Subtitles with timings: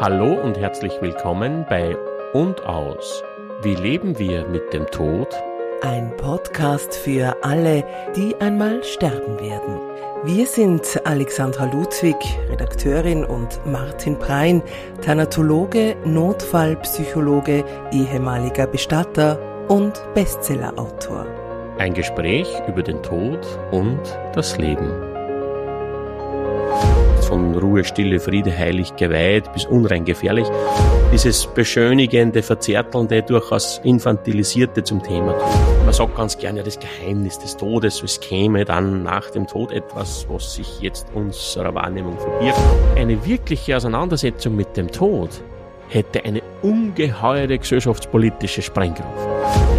[0.00, 1.96] Hallo und herzlich willkommen bei
[2.32, 3.22] Und aus.
[3.62, 5.28] Wie leben wir mit dem Tod?
[5.82, 7.84] Ein Podcast für alle,
[8.14, 9.80] die einmal sterben werden.
[10.24, 12.16] Wir sind Alexandra Ludwig,
[12.48, 14.62] Redakteurin, und Martin Prein,
[15.04, 19.38] Thanatologe, Notfallpsychologe, ehemaliger Bestatter
[19.68, 21.26] und Bestsellerautor.
[21.78, 24.00] Ein Gespräch über den Tod und
[24.32, 25.07] das Leben
[27.28, 30.48] von Ruhe, Stille, Friede, heilig, geweiht bis unrein gefährlich.
[31.12, 35.84] Dieses beschönigende, verzärtelnde, durchaus infantilisierte zum Thema Tod.
[35.84, 39.72] Man sagt ganz gerne, ja, das Geheimnis des Todes, es käme dann nach dem Tod
[39.72, 42.58] etwas, was sich jetzt unserer Wahrnehmung verbirgt.
[42.96, 45.30] Eine wirkliche Auseinandersetzung mit dem Tod
[45.88, 49.28] hätte eine ungeheure gesellschaftspolitische Sprengkraft.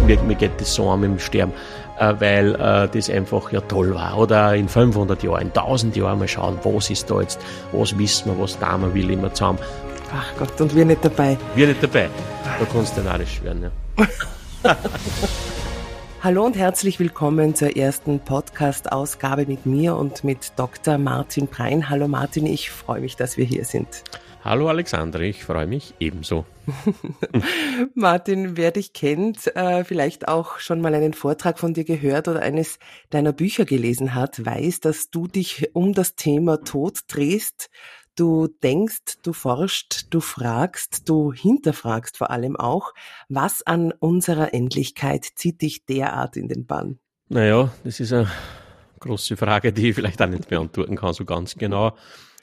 [0.06, 1.52] Mir geht das so an mit dem Sterben.
[2.00, 4.16] Äh, weil äh, das einfach ja toll war.
[4.16, 7.38] Oder in 500 Jahren, in 1000 Jahren mal schauen, was ist da jetzt,
[7.72, 9.58] was wissen wir, was da wir will immer zusammen.
[10.10, 11.36] Ach Gott, und wir nicht dabei.
[11.54, 12.08] Wir nicht dabei.
[12.58, 14.06] Da kannst du narrisch werden, ja.
[16.22, 20.96] Hallo und herzlich willkommen zur ersten Podcast-Ausgabe mit mir und mit Dr.
[20.96, 21.90] Martin Prein.
[21.90, 24.04] Hallo Martin, ich freue mich, dass wir hier sind.
[24.42, 26.46] Hallo Alexandre, ich freue mich ebenso.
[27.94, 32.40] Martin, wer dich kennt, äh, vielleicht auch schon mal einen Vortrag von dir gehört oder
[32.40, 32.78] eines
[33.10, 37.68] deiner Bücher gelesen hat, weiß, dass du dich um das Thema Tod drehst.
[38.16, 42.94] Du denkst, du forschst, du fragst, du hinterfragst vor allem auch,
[43.28, 46.98] was an unserer Endlichkeit zieht dich derart in den Bann?
[47.28, 48.30] Naja, das ist eine
[49.00, 51.94] große Frage, die ich vielleicht auch nicht beantworten kann, so ganz genau.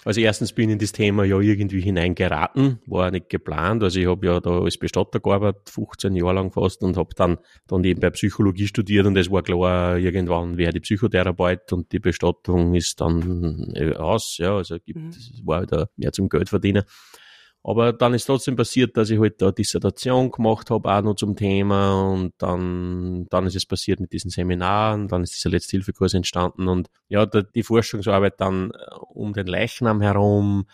[0.08, 3.84] Also erstens bin ich in das Thema ja irgendwie hineingeraten, war nicht geplant.
[3.84, 7.40] Also ich habe ja da als Bestatter gearbeitet, 15 Jahre lang fast und habe dann,
[7.68, 12.74] dann nebenbei Psychologie studiert und es war klar, irgendwann wäre die Psychotherapeut und die Bestattung
[12.74, 14.38] ist dann äh, aus.
[14.38, 15.10] Ja, also gibt, mhm.
[15.10, 16.84] es war wieder mehr zum Geld verdienen.
[17.68, 21.36] Aber dann ist trotzdem passiert, dass ich halt da Dissertation gemacht habe, auch noch zum
[21.36, 22.10] Thema.
[22.14, 26.70] Und dann, dann ist es passiert mit diesen Seminaren, dann ist dieser Letzthilfekurs entstanden.
[26.70, 28.76] Und ja, die Forschungsarbeit dann äh,
[29.10, 30.66] um den Leichnam herum,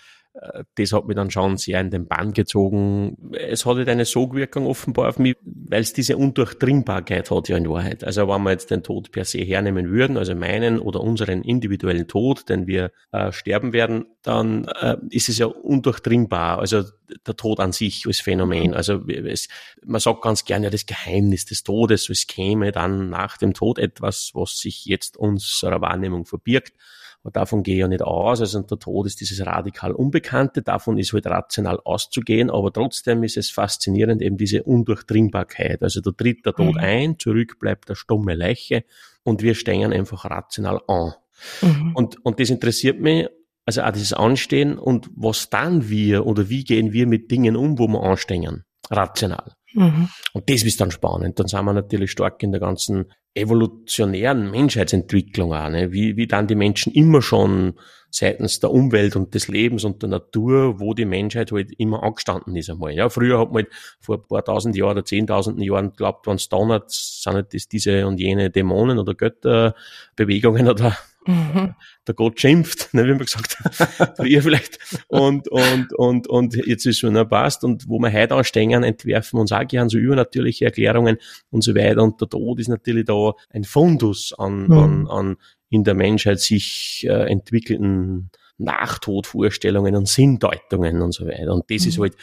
[0.76, 3.18] das hat mich dann schon sehr in den Bann gezogen.
[3.34, 7.70] Es hat halt eine Sogwirkung offenbar auf mich, weil es diese Undurchdringbarkeit hat ja in
[7.70, 8.04] Wahrheit.
[8.04, 12.08] Also wenn wir jetzt den Tod per se hernehmen würden, also meinen oder unseren individuellen
[12.08, 16.58] Tod, den wir äh, sterben werden, dann äh, ist es ja undurchdringbar.
[16.58, 16.84] Also
[17.28, 18.74] der Tod an sich als Phänomen.
[18.74, 19.50] Also es,
[19.86, 23.78] man sagt ganz gerne ja, das Geheimnis des Todes, es käme dann nach dem Tod
[23.78, 26.74] etwas, was sich jetzt unserer Wahrnehmung verbirgt.
[27.24, 28.42] Und davon gehe ich ja nicht aus.
[28.42, 30.62] Also der Tod ist dieses radikal Unbekannte.
[30.62, 32.50] Davon ist halt rational auszugehen.
[32.50, 35.82] Aber trotzdem ist es faszinierend eben diese Undurchdringbarkeit.
[35.82, 36.80] Also da tritt der Tod mhm.
[36.80, 38.84] ein, zurück bleibt der stumme Leiche
[39.24, 41.14] und wir stehen einfach rational an.
[41.62, 41.96] Mhm.
[41.96, 43.28] Und, und das interessiert mich,
[43.66, 47.80] also auch dieses Anstehen und was dann wir oder wie gehen wir mit Dingen um,
[47.80, 48.66] wo wir anstehen.
[48.90, 49.54] Rational.
[49.74, 50.10] Mhm.
[50.34, 51.40] Und das ist dann spannend.
[51.40, 55.92] Dann sind wir natürlich stark in der ganzen evolutionären Menschheitsentwicklung auch, ne?
[55.92, 57.74] wie, wie dann die Menschen immer schon
[58.12, 62.56] seitens der Umwelt und des Lebens und der Natur, wo die Menschheit halt immer angestanden
[62.56, 62.94] ist einmal.
[62.94, 66.36] Ja, früher hat man halt vor ein paar tausend Jahren oder zehntausenden Jahren geglaubt, wenn
[66.36, 70.96] es donnert, sind halt diese und jene Dämonen oder Götterbewegungen oder
[71.26, 71.76] Mhm.
[72.08, 74.80] Der Gott schimpft, ne, wie man gesagt hat, früher vielleicht.
[75.08, 77.64] Und, und, und, und jetzt ist es schon passt.
[77.64, 81.18] Und wo wir heute anstehen, entwerfen uns auch gern so übernatürliche Erklärungen
[81.50, 82.04] und so weiter.
[82.04, 84.78] Und der Tod ist natürlich da ein Fundus an, mhm.
[84.78, 85.38] an, an
[85.70, 91.54] in der Menschheit sich äh, entwickelnden Nachtodvorstellungen und Sinndeutungen und so weiter.
[91.54, 91.90] Und das mhm.
[91.90, 92.16] ist halt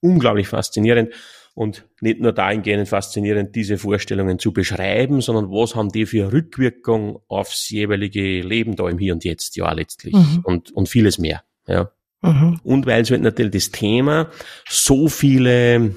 [0.00, 1.12] unglaublich faszinierend
[1.58, 7.18] und nicht nur dahingehend faszinierend, diese Vorstellungen zu beschreiben, sondern was haben die für Rückwirkung
[7.26, 10.42] aufs jeweilige Leben da im Hier und Jetzt, ja, letztlich mhm.
[10.44, 11.90] und, und vieles mehr, ja.
[12.22, 12.60] Mhm.
[12.62, 14.30] Und weil es halt natürlich das Thema
[14.68, 15.96] so viele,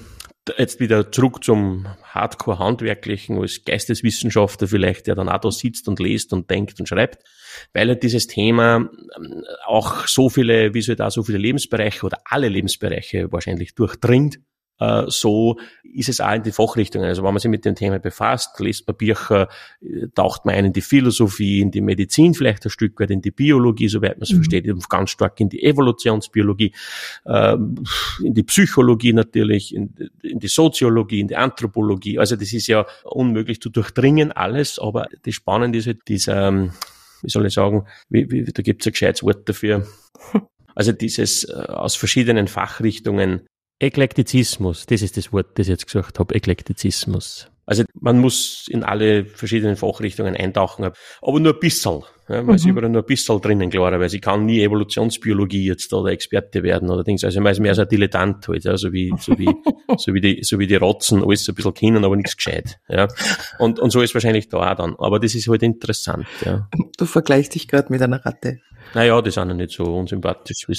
[0.57, 6.33] jetzt wieder zurück zum Hardcore-Handwerklichen, als Geisteswissenschaftler vielleicht, der dann auch da sitzt und liest
[6.33, 7.23] und denkt und schreibt,
[7.71, 12.17] weil halt dieses Thema ähm, auch so viele, wie soll da so viele Lebensbereiche oder
[12.25, 14.39] alle Lebensbereiche wahrscheinlich durchdringt,
[15.07, 15.57] so
[15.93, 17.07] ist es auch in die Fachrichtungen.
[17.07, 19.47] Also wenn man sich mit dem Thema befasst, liest man Bücher,
[19.81, 23.21] äh, taucht man ein in die Philosophie, in die Medizin vielleicht ein Stück weit, in
[23.21, 24.37] die Biologie, soweit man es mhm.
[24.37, 26.73] versteht, ganz stark in die Evolutionsbiologie,
[27.25, 27.83] ähm,
[28.23, 29.93] in die Psychologie natürlich, in,
[30.23, 32.19] die Soziologie, in die Anthropologie.
[32.19, 36.71] Also das ist ja unmöglich zu durchdringen alles, aber das Spannende ist halt dieser, ähm,
[37.21, 39.85] wie soll ich sagen, wie, wie, da gibt es ein gescheites Wort dafür.
[40.73, 43.41] Also dieses äh, aus verschiedenen Fachrichtungen
[43.81, 47.47] Eklektizismus, das ist das Wort, das ich jetzt gesagt habe, Eklektizismus.
[47.65, 50.89] Also man muss in alle verschiedenen Fachrichtungen eintauchen,
[51.21, 52.03] aber nur ein bisschen.
[52.29, 52.57] Ja, weil mhm.
[52.59, 56.63] sie überall nur ein bisschen drinnen klar, weil sie kann nie Evolutionsbiologie jetzt oder Experte
[56.63, 57.23] werden oder Dings.
[57.23, 59.49] Also man ist mehr so ein Dilettant halt, ja, so wie, so wie,
[59.97, 63.07] so wie die, so wie die Rotzen, alles ein bisschen kennen, aber nichts gescheit, ja.
[63.57, 64.95] Und, und so ist wahrscheinlich da auch dann.
[64.97, 66.69] Aber das ist halt interessant, ja.
[66.97, 68.59] Du vergleichst dich gerade mit einer Ratte.
[68.93, 70.75] Naja, die sind ja nicht so unsympathisch, wie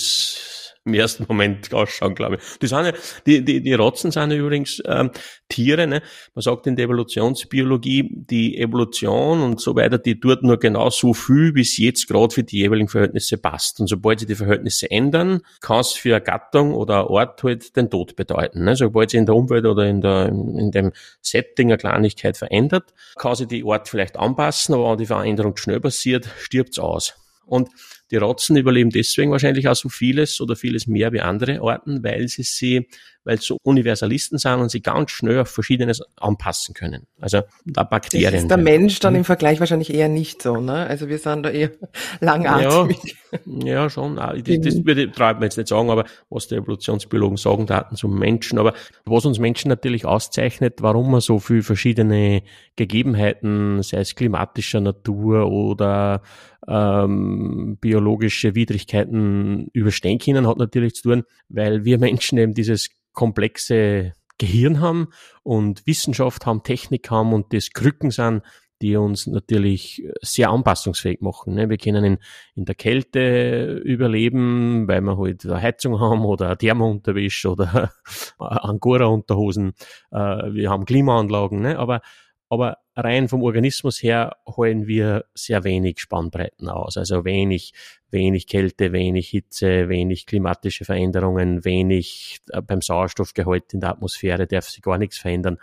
[0.84, 2.58] im ersten Moment ausschauen, glaube ich.
[2.58, 2.92] Die, sind ja,
[3.26, 5.10] die, die, die Rotzen sind ja übrigens ähm,
[5.48, 5.86] Tiere.
[5.86, 6.02] Ne?
[6.34, 11.14] Man sagt in der Evolutionsbiologie, die Evolution und so weiter, die tut nur genau so
[11.14, 13.80] viel, wie es jetzt gerade für die jeweiligen Verhältnisse passt.
[13.80, 17.76] Und sobald sich die Verhältnisse ändern, kann es für eine Gattung oder eine Art halt
[17.76, 18.64] den Tod bedeuten.
[18.64, 18.74] Ne?
[18.74, 23.36] Sobald sich in der Umwelt oder in, der, in dem Setting eine Kleinigkeit verändert, kann
[23.36, 27.14] sich die Art vielleicht anpassen, aber wenn die Veränderung schnell passiert, stirbt es aus.
[27.46, 27.68] Und
[28.12, 32.28] die Rotzen überleben deswegen wahrscheinlich auch so vieles oder vieles mehr wie andere Arten, weil
[32.28, 32.86] sie sie
[33.24, 37.06] weil sie so Universalisten sind und sie ganz schnell auf Verschiedenes anpassen können.
[37.20, 38.32] Also da Bakterien.
[38.32, 40.86] Das ist der Mensch dann im Vergleich wahrscheinlich eher nicht so, ne?
[40.86, 41.70] Also wir sind da eher
[42.20, 43.16] langatmig.
[43.46, 44.16] Ja, ja schon.
[44.16, 48.18] Das, das würde ich man jetzt nicht sagen, aber was die Evolutionsbiologen sagen, Daten zum
[48.18, 48.58] Menschen.
[48.58, 48.74] Aber
[49.04, 52.42] was uns Menschen natürlich auszeichnet, warum wir so viel verschiedene
[52.76, 56.22] Gegebenheiten, sei es klimatischer Natur oder
[56.68, 64.12] ähm, biologische Widrigkeiten überstehen können, hat natürlich zu tun, weil wir Menschen eben dieses komplexe
[64.38, 65.08] Gehirn haben
[65.44, 68.42] und Wissenschaft haben, Technik haben und das Krücken sind,
[68.80, 71.54] die uns natürlich sehr anpassungsfähig machen.
[71.54, 71.70] Ne?
[71.70, 72.18] Wir können in,
[72.56, 77.92] in der Kälte überleben, weil wir halt eine Heizung haben oder ein Thermounterwisch oder
[78.38, 79.74] Angora-Unterhosen.
[80.10, 81.78] Äh, wir haben Klimaanlagen, ne?
[81.78, 82.00] aber
[82.48, 86.96] aber rein vom Organismus her holen wir sehr wenig Spannbreiten aus.
[86.96, 87.72] Also wenig,
[88.10, 94.68] wenig Kälte, wenig Hitze, wenig klimatische Veränderungen, wenig äh, beim Sauerstoffgehalt in der Atmosphäre darf
[94.68, 95.58] sich gar nichts verändern.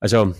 [0.00, 0.34] Also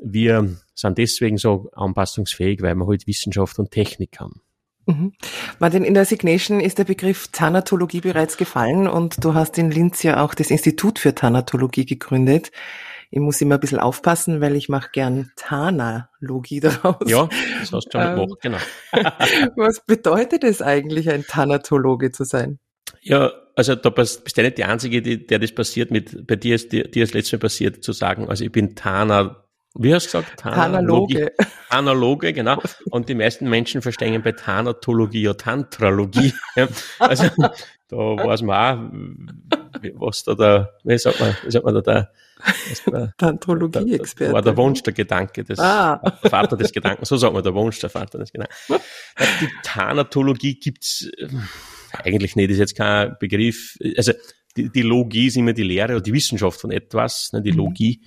[0.00, 4.40] wir sind deswegen so anpassungsfähig, weil wir halt Wissenschaft und Technik haben.
[4.86, 5.12] Mhm.
[5.58, 10.02] Martin, in der Signation ist der Begriff Thanatologie bereits gefallen und du hast in Linz
[10.02, 12.50] ja auch das Institut für Thanatologie gegründet.
[13.10, 16.96] Ich muss immer ein bisschen aufpassen, weil ich mache gern Thanalogie daraus.
[17.06, 17.28] Ja,
[17.60, 18.58] das hast du schon ähm, gemacht, genau.
[19.56, 22.58] was bedeutet es eigentlich, ein Thanatologe zu sein?
[23.00, 26.54] Ja, also da bist, du nicht die Einzige, die, der das passiert mit, bei dir
[26.54, 29.44] ist dir, dir ist letztes Mal passiert zu sagen, also ich bin Thana,
[29.74, 30.40] wie hast du gesagt?
[30.40, 31.32] Thanaloge.
[31.70, 32.60] Thanaloge, genau.
[32.90, 36.32] Und die meisten Menschen verstehen bei Thanatologie ja Tantralogie.
[36.98, 37.24] Also
[37.88, 39.42] da weiß man
[39.74, 42.12] auch, was da der, wie sagt man, wie sagt man da der,
[43.18, 44.32] Tantrologie-Experte.
[44.32, 46.00] War der Wunsch, der Gedanke des ah.
[46.22, 47.04] Vater des Gedanken.
[47.04, 48.54] So sagt man, der Wunsch, der Vater des Gedanken.
[49.40, 51.28] Die Thanatologie gibt's äh,
[51.92, 53.76] eigentlich nicht, ist jetzt kein Begriff.
[53.96, 54.12] Also
[54.56, 57.58] die, die Logie ist immer die Lehre oder die Wissenschaft von etwas, ne, die mhm.
[57.58, 58.02] Logie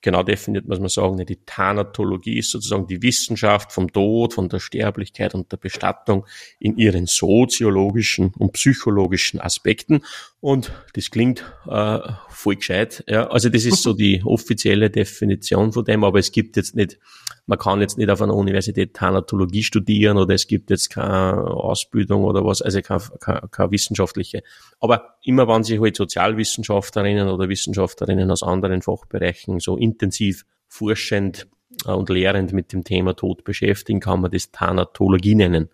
[0.00, 4.60] genau definiert muss man sagen, die Thanatologie ist sozusagen die Wissenschaft vom Tod, von der
[4.60, 6.26] Sterblichkeit und der Bestattung
[6.58, 10.02] in ihren soziologischen und psychologischen Aspekten.
[10.40, 11.98] Und das klingt äh,
[12.28, 13.02] voll gescheit.
[13.08, 13.28] Ja.
[13.28, 16.98] Also das ist so die offizielle Definition von dem, aber es gibt jetzt nicht,
[17.46, 22.22] man kann jetzt nicht auf einer Universität Thanatologie studieren oder es gibt jetzt keine Ausbildung
[22.22, 24.44] oder was, also keine, keine, keine wissenschaftliche.
[24.78, 31.46] Aber immer wenn sich halt Sozialwissenschaftlerinnen oder Wissenschaftlerinnen aus anderen Fachbereichen so intensiv forschend
[31.86, 35.68] äh, und lehrend mit dem Thema Tod beschäftigen, kann man das Thanatologie nennen.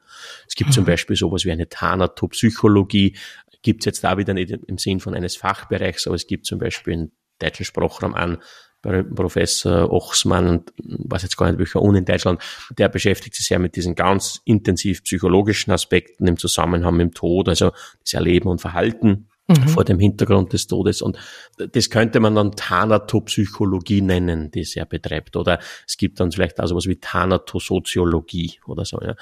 [0.47, 0.89] Es gibt zum mhm.
[0.89, 3.17] Beispiel sowas wie eine Thanatopsychologie,
[3.63, 6.59] gibt es jetzt da wieder nicht im Sinn von eines Fachbereichs, aber es gibt zum
[6.59, 8.39] Beispiel einen deutschen Sprachraum an,
[8.83, 12.43] berühmten Professor Ochsmann und weiß jetzt gar nicht welcher Uni in Deutschland,
[12.77, 17.49] der beschäftigt sich sehr mit diesen ganz intensiv psychologischen Aspekten im Zusammenhang mit dem Tod,
[17.49, 17.73] also
[18.03, 19.69] das Erleben und Verhalten mhm.
[19.69, 21.03] vor dem Hintergrund des Todes.
[21.03, 21.19] Und
[21.57, 25.37] das könnte man dann Thanatopsychologie nennen, die es ja betreibt.
[25.37, 29.01] Oder es gibt dann vielleicht auch sowas wie Thanatosoziologie oder so.
[29.01, 29.15] Ja.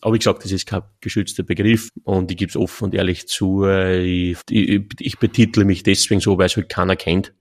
[0.00, 3.28] Aber wie gesagt, das ist kein geschützter Begriff und ich gebe es offen und ehrlich
[3.28, 3.66] zu.
[3.66, 7.32] Ich, ich, ich betitle mich deswegen so, weil es halt keiner kennt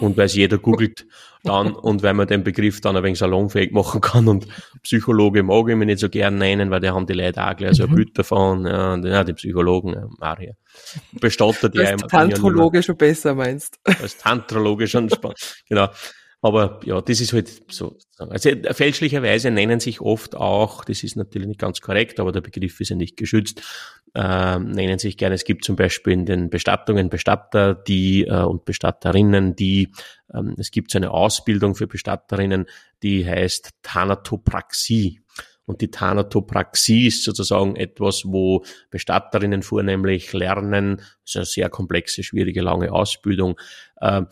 [0.00, 1.06] und weil es jeder googelt
[1.44, 4.46] dann und weil man den Begriff dann ein wenig salonfähig machen kann und
[4.82, 7.76] Psychologe mag ich mir nicht so gern nennen, weil die haben die Leute auch gleich
[7.76, 7.94] so ein mhm.
[7.94, 10.52] Bild davon, ja, und, ja, die Psychologen, ja, Maria.
[11.12, 12.08] Bestattet ja immer.
[12.08, 13.78] Tantrologe schon besser meinst.
[13.84, 15.88] Als Tantrologe schon spannend, genau.
[16.40, 17.96] Aber ja, das ist halt so.
[18.16, 22.80] Also fälschlicherweise nennen sich oft auch, das ist natürlich nicht ganz korrekt, aber der Begriff
[22.80, 23.62] ist ja nicht geschützt,
[24.14, 28.64] äh, nennen sich gerne, es gibt zum Beispiel in den Bestattungen Bestatter, die äh, und
[28.64, 29.92] Bestatterinnen, die,
[30.32, 32.66] ähm, es gibt so eine Ausbildung für Bestatterinnen,
[33.02, 35.20] die heißt Thanatopraxie.
[35.68, 42.22] Und die Thanatopraxie ist sozusagen etwas, wo Bestatterinnen vornehmlich lernen, das ist eine sehr komplexe,
[42.22, 43.60] schwierige, lange Ausbildung,
[44.00, 44.22] äh,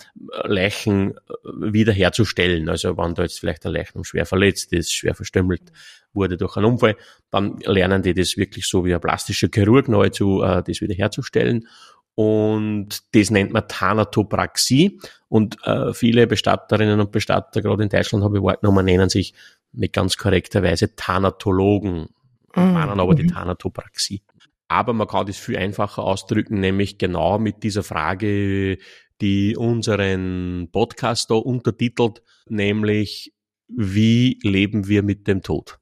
[0.44, 1.14] Leichen
[1.44, 2.70] wiederherzustellen.
[2.70, 5.72] Also wenn da jetzt vielleicht ein Leichnam schwer verletzt ist, schwer verstümmelt
[6.14, 6.96] wurde durch einen Unfall,
[7.30, 11.68] dann lernen die das wirklich so wie ein plastischer Chirurg nahezu, äh, das wiederherzustellen.
[12.16, 14.98] Und das nennt man Thanatopraxie.
[15.28, 19.34] Und äh, viele Bestatterinnen und Bestatter, gerade in Deutschland habe ich wahrgenommen, nennen sich
[19.76, 22.08] nicht ganz korrekterweise Thanatologen,
[22.54, 22.72] mhm.
[22.72, 23.26] meinen aber die.
[23.26, 24.22] Thanatopraxie.
[24.68, 28.78] Aber man kann das viel einfacher ausdrücken, nämlich genau mit dieser Frage,
[29.20, 33.32] die unseren Podcast da untertitelt, nämlich
[33.68, 35.78] wie leben wir mit dem Tod?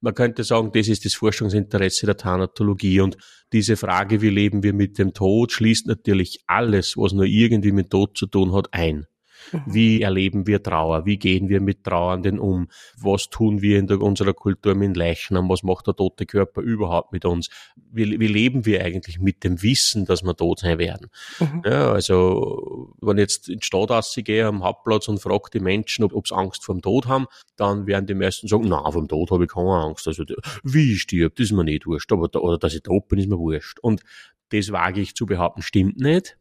[0.00, 3.16] Man könnte sagen, das ist das Forschungsinteresse der Thanatologie und
[3.52, 7.90] diese Frage, wie leben wir mit dem Tod, schließt natürlich alles, was nur irgendwie mit
[7.90, 9.06] Tod zu tun hat, ein.
[9.52, 9.62] Mhm.
[9.66, 11.06] Wie erleben wir Trauer?
[11.06, 12.68] Wie gehen wir mit Trauernden um?
[13.00, 15.48] Was tun wir in der, unserer Kultur mit Leichnam?
[15.48, 17.48] Was macht der tote Körper überhaupt mit uns?
[17.90, 21.08] Wie, wie leben wir eigentlich mit dem Wissen, dass wir tot sein werden?
[21.40, 21.62] Mhm.
[21.64, 23.88] Ja, also, wenn ich jetzt in die Stadt
[24.24, 27.26] gehe am Hauptplatz und frage die Menschen, ob, sie Angst vor dem Tod haben,
[27.56, 30.06] dann werden die meisten sagen, na, vom Tod habe ich keine Angst.
[30.06, 30.24] Also,
[30.62, 32.12] wie ich stirb, das ist mir nicht wurscht.
[32.12, 33.78] Aber, oder dass ich tot bin, ist mir wurscht.
[33.80, 34.02] Und
[34.50, 36.38] das wage ich zu behaupten, stimmt nicht.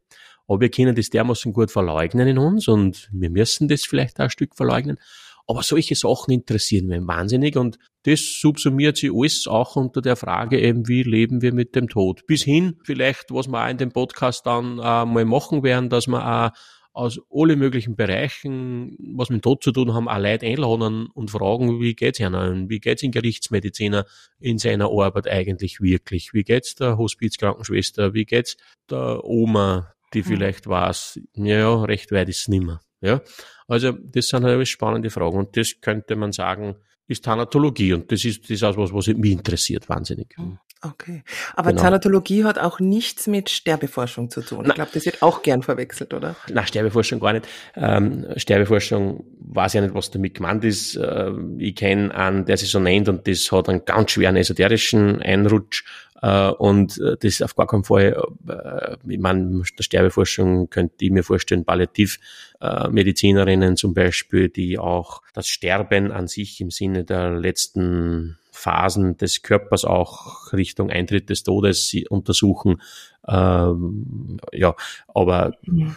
[0.48, 4.26] Aber wir können das dermaßen gut verleugnen in uns und wir müssen das vielleicht auch
[4.26, 4.98] ein Stück verleugnen.
[5.46, 10.60] Aber solche Sachen interessieren mich wahnsinnig und das subsumiert sich alles auch unter der Frage
[10.60, 12.26] eben, wie leben wir mit dem Tod?
[12.28, 16.08] Bis hin vielleicht, was wir auch in dem Podcast dann äh, mal machen werden, dass
[16.08, 16.52] wir auch
[16.98, 21.30] aus alle möglichen Bereichen, was mit dem Tod zu tun haben, auch Leute einladen und
[21.30, 22.70] fragen, wie geht's ihnen?
[22.70, 24.06] Wie geht's in Gerichtsmediziner
[24.40, 26.34] in seiner Arbeit eigentlich wirklich?
[26.34, 28.16] Wie geht's der Hospizkrankenschwester?
[28.16, 28.58] Wie geht's
[28.90, 30.28] der Oma, die hm.
[30.28, 32.82] vielleicht weiß, ja, recht weit ist es nimmer.
[33.02, 33.22] Ja,
[33.68, 36.76] also das sind halt spannende Fragen und das könnte man sagen,
[37.08, 40.34] ist Thanatologie und das ist, das ist auch was, was mich interessiert, wahnsinnig.
[40.36, 40.58] Hm.
[40.84, 41.24] Okay.
[41.56, 41.82] Aber genau.
[41.82, 44.66] Thanatologie hat auch nichts mit Sterbeforschung zu tun.
[44.68, 46.36] Ich glaube, das wird auch gern verwechselt, oder?
[46.52, 47.48] Na, Sterbeforschung gar nicht.
[47.76, 50.96] Ähm, Sterbeforschung weiß ja nicht, was damit gemeint ist.
[50.96, 55.20] Äh, ich kenne einen, der sich so nennt und das hat einen ganz schweren esoterischen
[55.22, 55.84] Einrutsch
[56.22, 61.12] äh, und äh, das auf gar keinen Fall, äh, ich meine, der Sterbeforschung könnte ich
[61.12, 68.38] mir vorstellen, Palliativmedizinerinnen zum Beispiel, die auch das Sterben an sich im Sinne der letzten
[68.58, 72.82] Phasen des Körpers auch Richtung Eintritt des Todes untersuchen.
[73.30, 74.76] Ähm, ja,
[75.14, 75.52] aber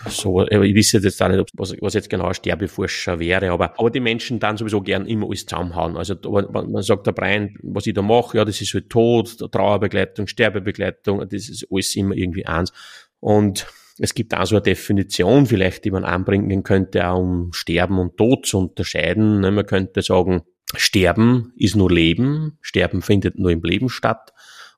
[0.08, 4.00] so, ich weiß jetzt auch nicht, was, was jetzt genau Sterbeforscher wäre, aber, aber die
[4.00, 5.96] Menschen dann sowieso gern immer alles zusammenhauen.
[5.96, 6.16] Also
[6.50, 11.20] man sagt der Brian, was ich da mache, ja, das ist halt Tod, Trauerbegleitung, Sterbebegleitung,
[11.20, 12.72] das ist alles immer irgendwie eins.
[13.20, 13.66] Und
[13.98, 18.16] es gibt auch so eine Definition vielleicht, die man anbringen könnte, auch um Sterben und
[18.16, 19.40] Tod zu unterscheiden.
[19.40, 20.42] Ne, man könnte sagen,
[20.76, 24.32] Sterben ist nur Leben, Sterben findet nur im Leben statt.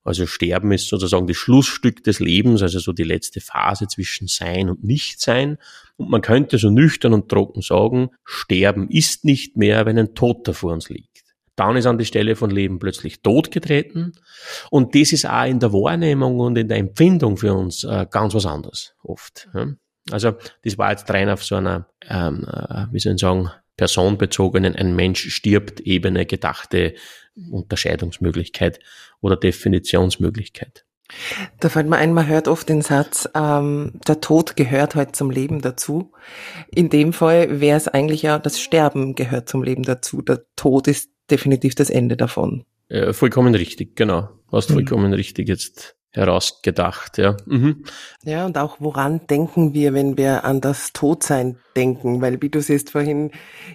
[0.05, 4.69] Also Sterben ist sozusagen das Schlussstück des Lebens, also so die letzte Phase zwischen Sein
[4.69, 5.59] und Nichtsein.
[5.97, 10.55] Und man könnte so nüchtern und trocken sagen, Sterben ist nicht mehr, wenn ein Toter
[10.55, 11.23] vor uns liegt.
[11.55, 14.13] Dann ist an die Stelle von Leben plötzlich Tod getreten.
[14.71, 18.35] Und das ist auch in der Wahrnehmung und in der Empfindung für uns äh, ganz
[18.35, 19.49] was anderes oft.
[20.11, 20.33] Also
[20.65, 24.95] das war jetzt rein auf so einer, ähm, äh, wie soll ich sagen, personenbezogenen ein
[24.95, 26.95] Mensch stirbt Ebene gedachte
[27.51, 28.81] Unterscheidungsmöglichkeit
[29.21, 30.85] oder Definitionsmöglichkeit.
[31.61, 35.31] Da fällt mir ein, man hört oft den Satz, ähm, der Tod gehört halt zum
[35.31, 36.13] Leben dazu.
[36.75, 40.23] In dem Fall wäre es eigentlich ja, das Sterben gehört zum Leben dazu.
[40.23, 42.65] Der Tod ist definitiv das Ende davon.
[42.89, 44.31] Äh, vollkommen richtig, genau.
[44.51, 44.75] Hast mhm.
[44.75, 47.37] vollkommen richtig jetzt herausgedacht, ja.
[47.47, 47.85] Mhm.
[48.23, 52.21] Ja, und auch woran denken wir, wenn wir an das Todsein denken?
[52.21, 53.31] Weil, wie du es jetzt vorhin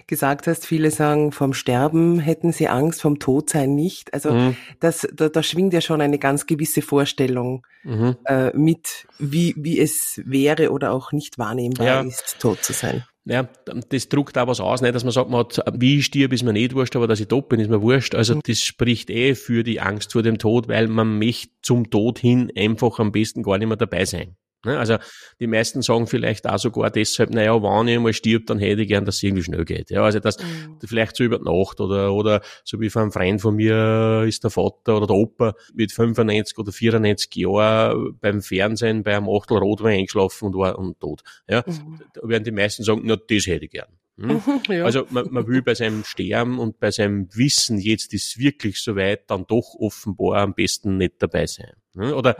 [0.06, 4.14] gesagt hast, viele sagen, vom Sterben hätten sie Angst, vom Todsein nicht.
[4.14, 4.56] Also, mhm.
[4.78, 8.16] das, da, da schwingt ja schon eine ganz gewisse Vorstellung mhm.
[8.24, 12.00] äh, mit, wie, wie es wäre oder auch nicht wahrnehmbar ja.
[12.02, 13.04] ist, tot zu sein.
[13.28, 13.46] Ja,
[13.90, 16.44] das druckt auch was aus, nicht, dass man sagt, man hat, wie ich stirb, ist
[16.44, 18.14] mir nicht wurscht, aber dass ich tot bin, ist mir wurscht.
[18.14, 18.40] Also mhm.
[18.46, 22.50] das spricht eh für die Angst vor dem Tod, weil man möchte zum Tod hin
[22.56, 24.36] einfach am besten gar nicht mehr dabei sein.
[24.64, 24.78] Ne?
[24.78, 24.96] Also
[25.40, 28.88] die meisten sagen vielleicht auch sogar deshalb, naja, wenn ich einmal stirb, dann hätte ich
[28.88, 29.90] gern, dass es irgendwie schnell geht.
[29.90, 30.78] Ja, also das mhm.
[30.84, 34.42] vielleicht so über die Nacht oder, oder so wie von einem Freund von mir ist
[34.42, 39.58] der Vater oder der Opa mit 95 oder 94 Jahren beim Fernsehen bei einem Achtel
[39.58, 41.22] Rotwein eingeschlafen und war und tot.
[41.48, 42.00] Ja, mhm.
[42.14, 43.88] da werden die meisten sagen, na, das hätte ich gern.
[44.18, 44.42] Hm?
[44.68, 44.84] Ja.
[44.84, 49.30] Also man, man will bei seinem Sterben und bei seinem Wissen, jetzt ist wirklich soweit,
[49.30, 51.72] dann doch offenbar am besten nicht dabei sein.
[51.94, 52.12] Hm?
[52.12, 52.36] Oder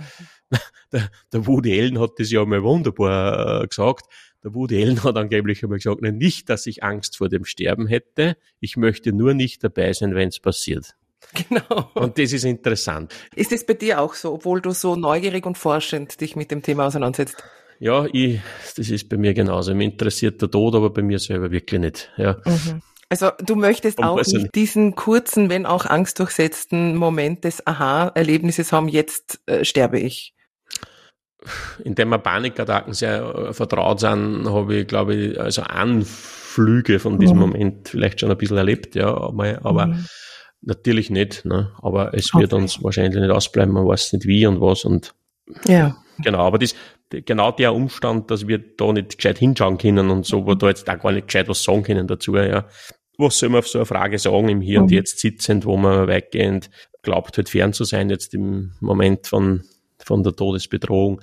[0.93, 4.07] der, der Woody Allen hat das ja mal wunderbar äh, gesagt.
[4.45, 8.37] Der Woody Allen hat angeblich einmal gesagt, nicht, dass ich Angst vor dem Sterben hätte,
[8.61, 10.95] ich möchte nur nicht dabei sein, wenn es passiert.
[11.35, 11.91] Genau.
[11.95, 13.13] Und das ist interessant.
[13.35, 16.63] Ist es bei dir auch so, obwohl du so neugierig und forschend dich mit dem
[16.63, 17.43] Thema auseinandersetzt?
[17.81, 18.41] Ja, ich,
[18.77, 19.75] das ist bei mir genauso.
[19.75, 22.11] Mich interessiert der Tod, aber bei mir selber wirklich nicht.
[22.17, 22.37] Ja.
[22.45, 22.83] Mhm.
[23.11, 29.41] Also du möchtest auch nicht diesen kurzen, wenn auch angstdurchsetzten Moment des Aha-Erlebnisses haben, jetzt
[29.47, 30.35] äh, sterbe ich.
[31.85, 37.37] Indem wir Panikattacken sehr äh, vertraut sind, habe ich, glaube ich, also Anflüge von diesem
[37.37, 37.43] mhm.
[37.43, 40.05] Moment vielleicht schon ein bisschen erlebt, ja, aber, aber mhm.
[40.61, 41.47] natürlich nicht.
[41.47, 41.73] Ne?
[41.81, 42.63] Aber es wird okay.
[42.63, 45.15] uns wahrscheinlich nicht ausbleiben, man weiß nicht wie und was und
[45.65, 45.97] ja.
[46.19, 46.75] Genau, aber das,
[47.11, 50.59] genau der Umstand, dass wir da nicht gescheit hinschauen können und so, wo mhm.
[50.59, 52.67] da jetzt auch gar nicht gescheit was sagen können dazu, ja.
[53.17, 54.85] Was soll man auf so eine Frage sagen im Hier mhm.
[54.85, 56.71] und Jetzt sitzend, wo man weitgehend
[57.03, 59.65] glaubt, halt fern zu sein, jetzt im Moment von,
[59.99, 61.21] von der Todesbedrohung,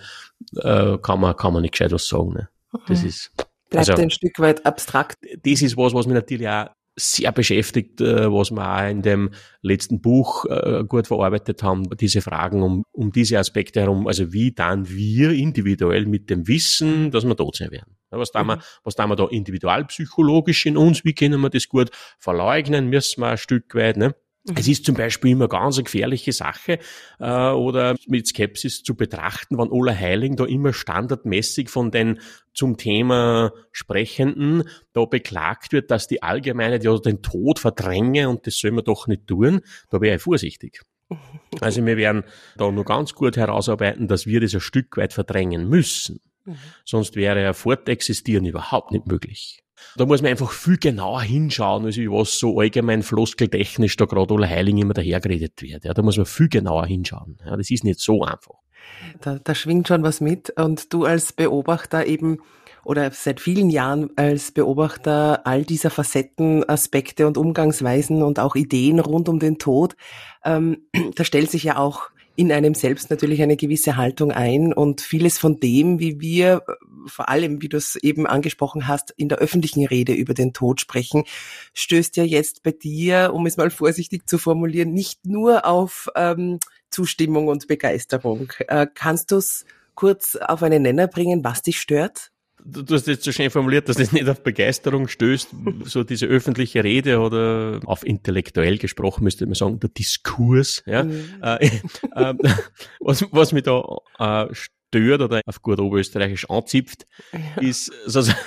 [0.57, 2.49] äh, kann man, kann man nicht gescheit was sagen, ne.
[2.87, 3.07] Das mhm.
[3.07, 3.31] ist,
[3.69, 5.17] Bleibt also, ein Stück weit abstrakt.
[5.43, 9.31] Das ist was, was mich natürlich auch sehr beschäftigt, äh, was wir auch in dem
[9.61, 14.53] letzten Buch äh, gut verarbeitet haben, diese Fragen um, um diese Aspekte herum, also wie
[14.53, 17.97] dann wir individuell mit dem Wissen, dass wir tot sein werden.
[18.11, 18.47] Was da, mhm.
[18.47, 23.21] wir, was da wir da individualpsychologisch in uns, wie können wir das gut verleugnen, müssen
[23.21, 24.15] wir ein Stück weit, ne?
[24.45, 24.55] Mhm.
[24.57, 26.79] Es ist zum Beispiel immer ganz eine gefährliche Sache
[27.19, 32.19] äh, oder mit Skepsis zu betrachten, wann Ola Heiling da immer standardmäßig von den
[32.53, 38.57] zum Thema Sprechenden da beklagt wird, dass die Allgemeinheit ja den Tod verdränge und das
[38.57, 39.61] soll man doch nicht tun.
[39.89, 40.81] Da wäre ich vorsichtig.
[41.61, 42.25] Also wir werden
[42.57, 46.19] da nur ganz gut herausarbeiten, dass wir das ein Stück weit verdrängen müssen.
[46.43, 46.57] Mhm.
[46.83, 49.63] Sonst wäre ja Fortexistieren überhaupt nicht möglich.
[49.97, 54.49] Da muss man einfach viel genauer hinschauen, also was so allgemein floskeltechnisch da gerade alle
[54.49, 55.85] Heiling immer dahergeredet wird.
[55.85, 57.37] Ja, da muss man viel genauer hinschauen.
[57.45, 58.55] Ja, das ist nicht so einfach.
[59.21, 62.39] Da, da schwingt schon was mit und du als Beobachter eben
[62.83, 68.99] oder seit vielen Jahren als Beobachter all dieser Facetten, Aspekte und Umgangsweisen und auch Ideen
[68.99, 69.95] rund um den Tod,
[70.43, 75.01] ähm, da stellt sich ja auch in einem selbst natürlich eine gewisse Haltung ein und
[75.01, 76.63] vieles von dem, wie wir
[77.07, 80.81] vor allem, wie du es eben angesprochen hast, in der öffentlichen Rede über den Tod
[80.81, 81.23] sprechen,
[81.73, 86.59] stößt ja jetzt bei dir, um es mal vorsichtig zu formulieren, nicht nur auf ähm,
[86.89, 88.51] Zustimmung und Begeisterung.
[88.67, 92.31] Äh, kannst du es kurz auf einen Nenner bringen, was dich stört?
[92.65, 95.49] Du hast jetzt so schön formuliert, dass das nicht auf Begeisterung stößt,
[95.83, 101.03] so diese öffentliche Rede oder auf intellektuell gesprochen müsste man sagen, der Diskurs, ja.
[101.03, 101.25] Mhm.
[101.41, 101.65] Äh,
[102.15, 102.33] äh,
[102.99, 103.83] was, was mich da
[104.19, 107.61] äh, stört oder auf gut oberösterreichisch anzipft, ja.
[107.61, 108.39] ist, sozusagen,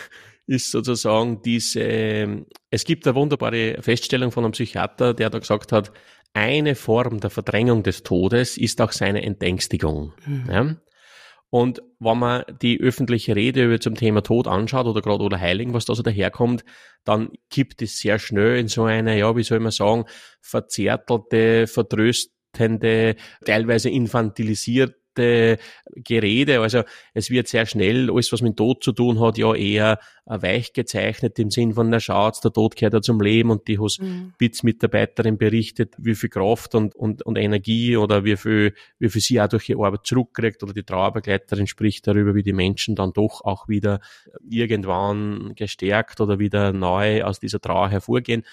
[0.47, 5.93] ist sozusagen diese, es gibt eine wunderbare Feststellung von einem Psychiater, der da gesagt hat,
[6.35, 10.13] eine Form der Verdrängung des Todes ist auch seine Entängstigung.
[10.27, 10.45] Mhm.
[10.51, 10.77] Ja?
[11.51, 15.73] Und wenn man die öffentliche Rede über zum Thema Tod anschaut oder gerade oder Heiligen,
[15.73, 16.65] was da so daherkommt,
[17.05, 20.05] dann kippt es sehr schnell in so eine, ja, wie soll man sagen,
[20.43, 25.59] verzärtelte, vertröstende, teilweise infantilisiert abstrakte
[25.97, 26.61] Gerede.
[26.61, 26.83] Also
[27.15, 31.39] es wird sehr schnell alles, was mit Tod zu tun hat, ja eher weich gezeichnet
[31.39, 35.39] im Sinn von, na schaut, der Tod gehört ja zum Leben und die Hospizmitarbeiterin mhm.
[35.39, 39.49] berichtet, wie viel Kraft und, und, und Energie oder wie viel, wie viel sie auch
[39.49, 43.69] durch ihre Arbeit zurückkriegt oder die Trauerbegleiterin spricht darüber, wie die Menschen dann doch auch
[43.69, 44.01] wieder
[44.49, 48.45] irgendwann gestärkt oder wieder neu aus dieser Trauer hervorgehen.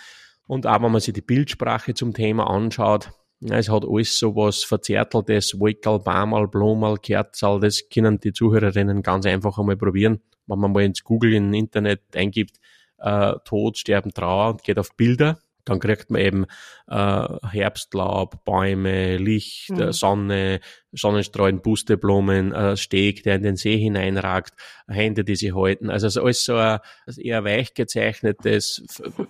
[0.47, 3.10] Und auch wenn man sich die Bildsprache zum Thema anschaut,
[3.51, 9.25] es hat alles so was Verzärteltes, Wolkerl, Barmal, Blumal, Kerzal, das können die Zuhörerinnen ganz
[9.25, 10.21] einfach einmal probieren.
[10.47, 12.58] Wenn man mal ins Google, im Internet eingibt,
[12.99, 16.45] äh, Tod, Sterben, Trauer und geht auf Bilder, dann kriegt man eben
[16.88, 19.91] äh, Herbstlaub, Bäume, Licht, mhm.
[19.91, 20.60] Sonne,
[20.93, 24.54] Sonnenstrahlen, Pusteblumen, äh, Steg, der in den See hineinragt,
[24.88, 25.89] Hände, die sie halten.
[25.89, 26.80] Also so alles so ein
[27.17, 28.84] eher weich gezeichnetes,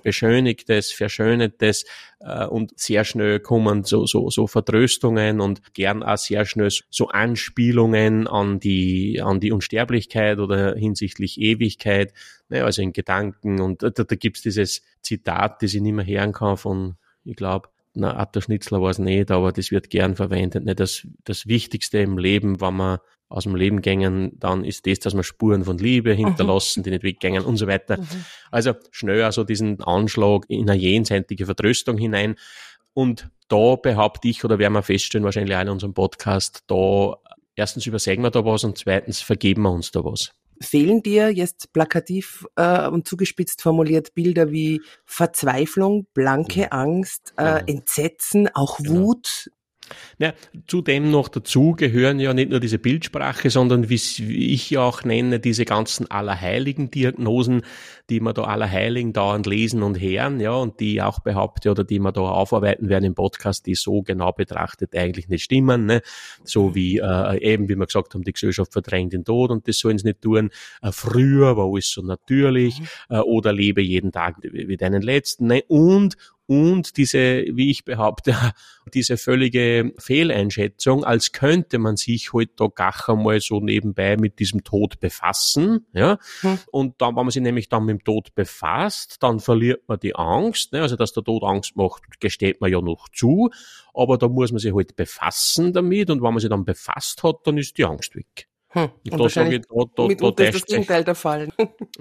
[0.04, 1.86] beschönigtes, verschönetes
[2.20, 7.08] äh, und sehr schnell kommen so, so, so Vertröstungen und gern auch sehr schnell so
[7.08, 12.14] Anspielungen an die, an die Unsterblichkeit oder hinsichtlich Ewigkeit,
[12.50, 13.62] ne, also in Gedanken.
[13.62, 17.70] Und da, da gibt's dieses Zitat, das ich nicht mehr hören kann von, ich glaube,
[17.94, 20.66] na, Atta Schnitzler war es nicht, aber das wird gern verwendet.
[20.66, 20.76] Ne?
[20.76, 25.14] Das, das Wichtigste im Leben, wenn man aus dem Leben gängen, dann ist das, dass
[25.14, 26.18] man Spuren von Liebe mhm.
[26.18, 26.84] hinterlassen, mhm.
[26.84, 27.98] die nicht weggängen und so weiter.
[27.98, 28.26] Mhm.
[28.52, 32.36] Also schnell also diesen Anschlag in eine jenseitige Vertröstung hinein.
[32.94, 37.16] Und da behaupte ich, oder werden wir feststellen, wahrscheinlich auch in unserem Podcast, da
[37.56, 40.32] erstens übersägen wir da was und zweitens vergeben wir uns da was.
[40.62, 46.68] Fehlen dir jetzt plakativ äh, und zugespitzt formuliert Bilder wie Verzweiflung, blanke mhm.
[46.72, 49.02] Angst, äh, Entsetzen, auch genau.
[49.02, 49.50] Wut?
[50.18, 50.34] Ja,
[50.68, 55.40] zudem noch dazu gehören ja nicht nur diese Bildsprache, sondern wie ich ja auch nenne,
[55.40, 57.62] diese ganzen allerheiligen Diagnosen,
[58.10, 62.00] die man da allerheiligen dauernd lesen und hören, ja, und die auch behaupte oder die
[62.00, 66.02] man da aufarbeiten werden im Podcast, die so genau betrachtet eigentlich nicht stimmen, ne?
[66.44, 69.80] So wie äh, eben, wie wir gesagt haben, die Gesellschaft verdrängt den Tod und das
[69.80, 70.50] sollen sie nicht tun.
[70.82, 72.88] Äh, früher war alles so natürlich mhm.
[73.10, 75.64] äh, oder lebe jeden Tag wie deinen letzten, ne?
[75.68, 76.16] Und
[76.48, 78.36] und diese, wie ich behaupte,
[78.94, 84.40] diese völlige Fehleinschätzung, als könnte man sich heute halt da gar einmal so nebenbei mit
[84.40, 86.18] diesem Tod befassen, ja.
[86.42, 86.60] Hm.
[86.72, 90.16] Und dann, wenn man sich nämlich dann mit dem Tod befasst, dann verliert man die
[90.16, 90.82] Angst, ne?
[90.82, 93.50] also dass der Tod Angst macht, gesteht man ja noch zu,
[93.94, 97.38] aber da muss man sich halt befassen damit und wenn man sich dann befasst hat,
[97.46, 98.48] dann ist die Angst weg.
[98.76, 98.90] Hm.
[99.10, 101.48] Und da sage ich, da, da, da ist das Gegenteil der Fall.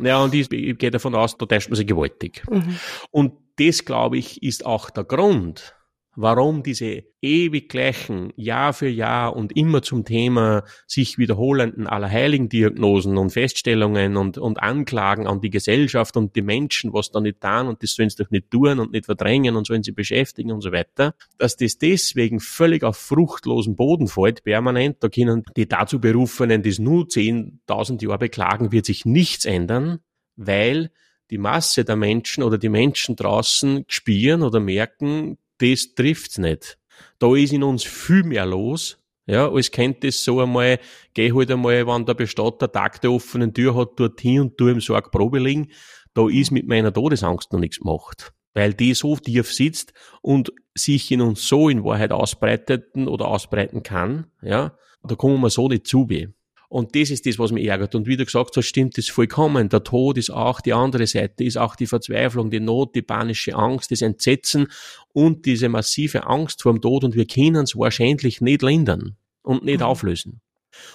[0.02, 2.42] Ja, und ich, ich gehe davon aus, da täuscht man sich gewaltig.
[2.50, 2.76] Mhm.
[3.12, 5.76] Und das, glaube ich, ist auch der Grund,
[6.16, 13.30] warum diese ewig gleichen Jahr für Jahr und immer zum Thema sich wiederholenden Allerheiligen-Diagnosen und
[13.30, 17.82] Feststellungen und, und Anklagen an die Gesellschaft und die Menschen, was da nicht tun und
[17.82, 20.72] das sollen sie doch nicht tun und nicht verdrängen und sollen sie beschäftigen und so
[20.72, 24.98] weiter, dass das deswegen völlig auf fruchtlosen Boden fällt, permanent.
[25.00, 30.00] Da können die dazu Berufenen, die es nur 10.000 Jahre beklagen, wird sich nichts ändern,
[30.36, 30.90] weil
[31.30, 36.78] die Masse der Menschen oder die Menschen draußen spüren oder merken, das trifft's nicht.
[37.18, 40.78] Da ist in uns viel mehr los, ja, als kennt das so einmal,
[41.14, 44.80] geh halt einmal, wenn der Bestatter Tag der offenen Tür hat, dorthin und tu im
[44.80, 45.70] Sorg Probe liegen,
[46.12, 48.32] da ist mit meiner Todesangst noch nichts gemacht.
[48.52, 53.82] Weil die so tief sitzt und sich in uns so in Wahrheit ausbreiteten oder ausbreiten
[53.82, 56.28] kann, ja, da kommen wir so nicht zu weh.
[56.74, 57.94] Und das ist das, was mich ärgert.
[57.94, 59.68] Und wie du gesagt hast, stimmt das vollkommen.
[59.68, 63.54] Der Tod ist auch die andere Seite, ist auch die Verzweiflung, die Not, die panische
[63.54, 64.66] Angst, das Entsetzen
[65.12, 67.04] und diese massive Angst vor dem Tod.
[67.04, 69.86] Und wir können es wahrscheinlich nicht lindern und nicht mhm.
[69.86, 70.40] auflösen.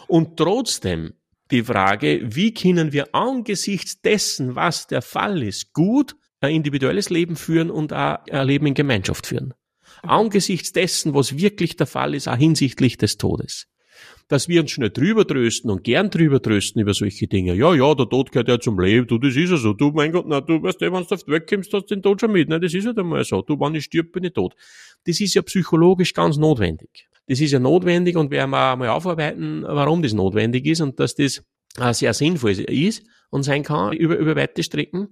[0.08, 1.14] Und trotzdem
[1.50, 7.38] die Frage, wie können wir angesichts dessen, was der Fall ist, gut ein individuelles Leben
[7.38, 9.54] führen und auch ein Leben in Gemeinschaft führen.
[10.04, 10.10] Mhm.
[10.10, 13.70] Angesichts dessen, was wirklich der Fall ist, auch hinsichtlich des Todes
[14.30, 17.56] dass wir uns schnell drüber trösten und gern drüber trösten über solche Dinge.
[17.56, 19.74] Ja, ja, der Tod gehört ja zum Leben, du, das ist ja so.
[19.74, 22.04] Du, mein Gott, na, du weißt wenn du auf die Welt kommst, hast du den
[22.04, 22.48] Tod schon mit.
[22.48, 22.60] Ne?
[22.60, 23.42] Das ist ja halt einmal so.
[23.42, 24.56] Du, wenn ich stirb, bin ich tot.
[25.06, 27.10] Das ist ja psychologisch ganz notwendig.
[27.28, 31.16] Das ist ja notwendig und werden wir mal aufarbeiten, warum das notwendig ist und dass
[31.16, 31.44] das
[31.92, 35.10] sehr sinnvoll ist und sein kann über, über weite Strecken.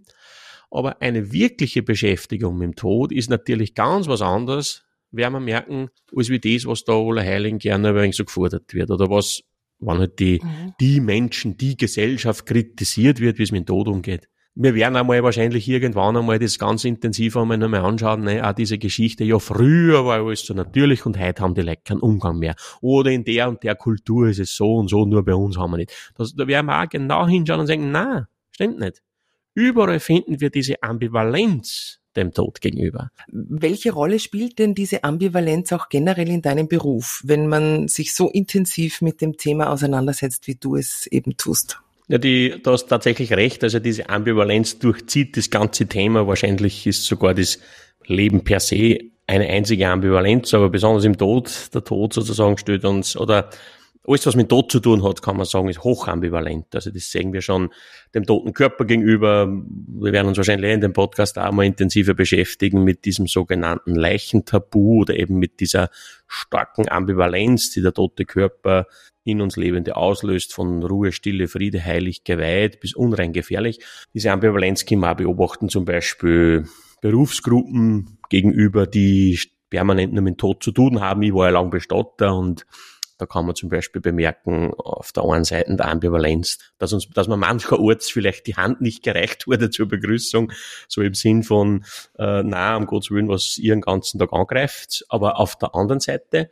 [0.69, 5.89] Aber eine wirkliche Beschäftigung mit dem Tod ist natürlich ganz was anderes, werden wir merken,
[6.15, 8.91] als wie das, was da alle Heiligen gerne ein so gefordert wird.
[8.91, 9.41] Oder was,
[9.80, 10.74] wann halt die, mhm.
[10.80, 14.28] die Menschen, die Gesellschaft kritisiert wird, wie es mit dem Tod umgeht.
[14.60, 18.43] Wir werden einmal wahrscheinlich irgendwann einmal das ganz intensiv einmal nochmal anschauen, ne?
[18.43, 22.00] auch diese Geschichte, ja, früher war alles so natürlich und heute haben die Leute keinen
[22.00, 22.56] Umgang mehr.
[22.82, 25.72] Oder in der und der Kultur ist es so und so, nur bei uns haben
[25.72, 26.12] wir nicht.
[26.15, 29.04] Das, da werden wir auch genau hinschauen und sagen, na, stimmt nicht.
[29.54, 33.12] Überall finden wir diese Ambivalenz dem Tod gegenüber.
[33.27, 38.30] Welche Rolle spielt denn diese Ambivalenz auch generell in deinem Beruf, wenn man sich so
[38.30, 41.80] intensiv mit dem Thema auseinandersetzt, wie du es eben tust?
[42.10, 43.63] Ja, die, du hast tatsächlich recht.
[43.63, 46.27] Also diese Ambivalenz durchzieht das ganze Thema.
[46.27, 47.60] Wahrscheinlich ist sogar das
[48.06, 53.17] Leben per se eine einzige Ambivalenz, aber besonders im Tod, der Tod sozusagen stellt uns,
[53.17, 53.49] oder
[54.08, 56.74] alles, was mit Tod zu tun hat, kann man sagen, ist hochambivalent.
[56.74, 57.70] Also das sehen wir schon
[58.15, 59.48] dem toten Körper gegenüber.
[59.48, 65.02] Wir werden uns wahrscheinlich in dem Podcast auch mal intensiver beschäftigen mit diesem sogenannten Leichentabu
[65.02, 65.89] oder eben mit dieser
[66.28, 68.88] starken Ambivalenz, die der tote Körper
[69.26, 73.80] in uns Lebende auslöst, von Ruhe, Stille, Friede, heilig, geweiht bis unrein gefährlich.
[74.13, 76.65] Diese Ambivalenz können wir auch beobachten, zum Beispiel
[77.02, 79.38] Berufsgruppen gegenüber, die
[79.70, 81.22] permanent nur mit Tod zu tun haben.
[81.24, 82.65] Ich war ja lang Bestatter und
[83.17, 87.27] da kann man zum Beispiel bemerken, auf der einen Seite der Ambivalenz, dass uns, dass
[87.27, 90.51] man mancherorts vielleicht die Hand nicht gereicht wurde zur Begrüßung,
[90.88, 91.84] so im Sinn von,
[92.17, 95.06] äh, na, um Gottes Willen, was ihr den ganzen Tag angreift.
[95.10, 96.51] Aber auf der anderen Seite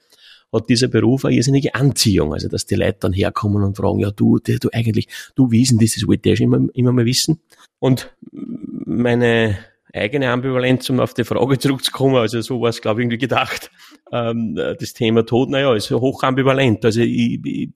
[0.52, 2.34] hat dieser Beruf eine irrsinnige Anziehung.
[2.34, 5.78] Also, dass die Leute dann herkommen und fragen, ja, du, du, du eigentlich, du wissen,
[5.80, 7.42] das ist wollte ich immer, immer mal wissen.
[7.80, 9.58] Und meine
[9.96, 13.72] eigene Ambivalenz, um auf die Frage zurückzukommen, also so war es, glaube ich, irgendwie gedacht,
[14.12, 16.84] ähm, das Thema Tod, naja, ist hoch ambivalent.
[16.86, 17.70] Also ich, ich,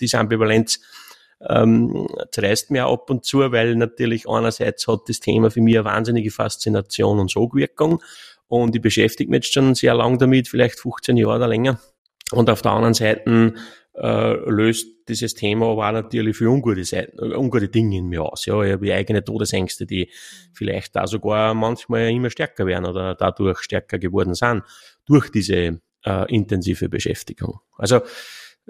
[0.00, 0.80] diese Ambivalenz
[1.48, 5.84] ähm, zerreißt mir ab und zu, weil natürlich einerseits hat das Thema für mich eine
[5.84, 8.00] wahnsinnige Faszination und Sogwirkung
[8.48, 11.80] und ich beschäftige mich jetzt schon sehr lang damit, vielleicht 15 Jahre oder länger.
[12.32, 13.54] Und auf der anderen Seite
[13.94, 18.46] äh, löst dieses Thema auch natürlich für ungute, Seiten, äh, ungute Dinge in mir aus.
[18.46, 20.10] Ja, ich habe eigene Todesängste, die
[20.52, 24.62] vielleicht da sogar manchmal immer stärker werden oder dadurch stärker geworden sind
[25.06, 27.60] durch diese äh, intensive Beschäftigung.
[27.76, 28.00] Also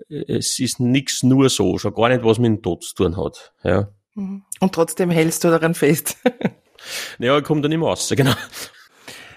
[0.09, 3.53] es ist nichts nur so, schon gar nicht, was mit dem Tod zu tun hat.
[3.62, 3.88] Ja.
[4.14, 4.45] Mhm.
[4.61, 6.16] Und trotzdem hältst du daran fest.
[7.18, 8.35] naja, kommt dann immer raus, genau.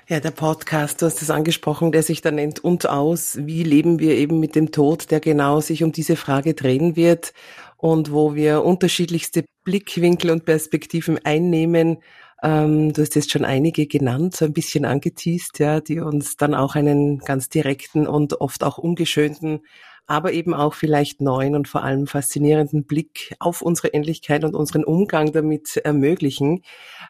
[0.07, 3.97] Ja, der Podcast, du hast es angesprochen, der sich da nennt und aus, wie leben
[3.97, 7.33] wir eben mit dem Tod, der genau sich um diese Frage drehen wird
[7.77, 12.03] und wo wir unterschiedlichste Blickwinkel und Perspektiven einnehmen.
[12.43, 16.53] Ähm, du hast jetzt schon einige genannt, so ein bisschen angeteased, ja, die uns dann
[16.53, 19.61] auch einen ganz direkten und oft auch ungeschönten
[20.07, 24.83] aber eben auch vielleicht neuen und vor allem faszinierenden Blick auf unsere Ähnlichkeit und unseren
[24.83, 26.63] Umgang damit ermöglichen.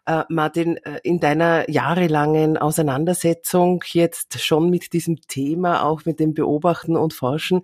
[0.05, 6.33] Äh, Martin, äh, in deiner jahrelangen Auseinandersetzung jetzt schon mit diesem Thema, auch mit dem
[6.33, 7.63] Beobachten und Forschen,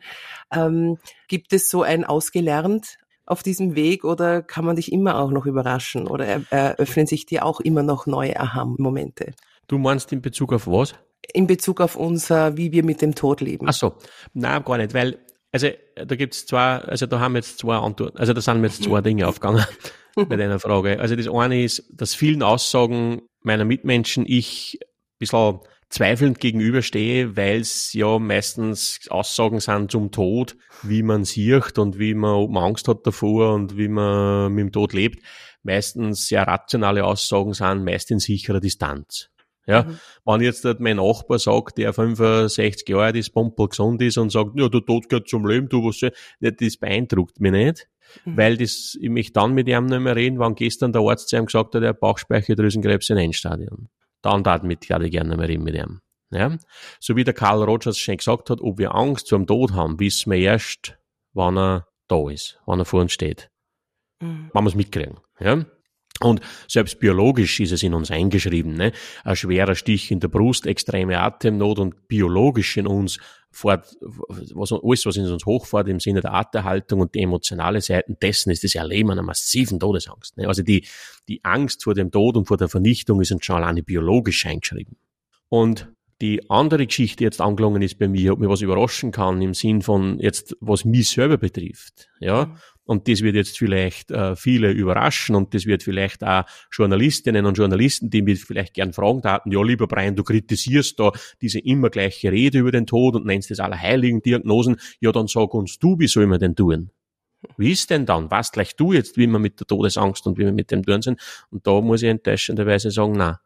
[0.53, 5.31] ähm, gibt es so ein Ausgelernt auf diesem Weg oder kann man dich immer auch
[5.31, 9.33] noch überraschen oder eröffnen sich dir auch immer noch neue Aha-Momente?
[9.67, 10.95] Du meinst in Bezug auf was?
[11.33, 13.67] In Bezug auf unser, wie wir mit dem Tod leben?
[13.67, 13.95] Ach so,
[14.33, 15.19] nein, gar nicht, weil,
[15.51, 18.67] also da gibt's zwei, also da haben wir jetzt zwei Antworten, also da sind mir
[18.67, 19.65] jetzt zwei Dinge aufgegangen
[20.15, 20.99] bei deiner Frage.
[20.99, 25.59] Also das eine ist, dass vielen Aussagen meiner Mitmenschen ich ein bisschen
[25.91, 32.13] zweifelnd gegenüberstehe, weil es ja meistens Aussagen sind zum Tod, wie man sieht und wie
[32.13, 35.23] man, ob man Angst hat davor und wie man mit dem Tod lebt.
[35.63, 39.29] Meistens sehr rationale Aussagen sind, meist in sicherer Distanz.
[39.71, 39.99] Ja, mhm.
[40.25, 44.51] wenn jetzt mein Nachbar sagt, der 65 Jahre alt ist, pumpel gesund ist und sagt,
[44.55, 47.87] ja, der Tod gehört zum Leben, du was soll, das beeindruckt mich nicht.
[48.25, 48.37] Mhm.
[48.37, 51.37] Weil das, ich möchte dann mit ihm nicht mehr reden, wann gestern der Arzt zu
[51.37, 53.87] ihm gesagt hat, er hat Bauchspeicheldrüsenkrebs in Endstadium.
[54.21, 56.01] Dann tat mit, ich gerne nicht mehr reden mit ihm.
[56.31, 56.57] Ja?
[56.99, 59.99] So wie der Karl Rogers schon gesagt hat, ob wir Angst vor dem Tod haben,
[59.99, 60.97] wissen wir erst,
[61.33, 63.49] wann er da ist, wann er vor uns steht.
[64.21, 64.49] Mhm.
[64.53, 65.19] Wenn wir es mitkriegen.
[65.39, 65.65] Ja?
[66.23, 68.73] Und selbst biologisch ist es in uns eingeschrieben.
[68.73, 68.91] Ne?
[69.23, 73.19] Ein schwerer Stich in der Brust, extreme Atemnot und biologisch in uns
[73.51, 78.15] fort, was, alles, was in uns hochfährt im Sinne der Arterhaltung und die emotionale Seite
[78.21, 80.37] dessen, ist das Erleben einer massiven Todesangst.
[80.37, 80.47] Ne?
[80.47, 80.85] Also die,
[81.27, 84.95] die Angst vor dem Tod und vor der Vernichtung ist uns schon alleine biologisch eingeschrieben.
[85.49, 89.55] Und die andere Geschichte jetzt angelungen ist bei mir, ob mir was überraschen kann im
[89.55, 92.09] Sinn von jetzt, was mich selber betrifft.
[92.19, 92.57] Ja, mhm.
[92.83, 97.57] Und das wird jetzt vielleicht äh, viele überraschen und das wird vielleicht auch Journalistinnen und
[97.57, 101.89] Journalisten, die mich vielleicht gern fragen taten, ja, lieber Brian, du kritisierst da diese immer
[101.89, 105.99] gleiche Rede über den Tod und nennst das allerheiligen Diagnosen, ja, dann sag uns du,
[105.99, 106.89] wie soll man denn tun?
[107.57, 108.29] Wie ist denn dann?
[108.29, 111.01] Was gleich du jetzt, wie wir mit der Todesangst und wie wir mit dem tun
[111.01, 111.19] sind?
[111.49, 113.41] Und da muss ich enttäuschenderweise sagen, na,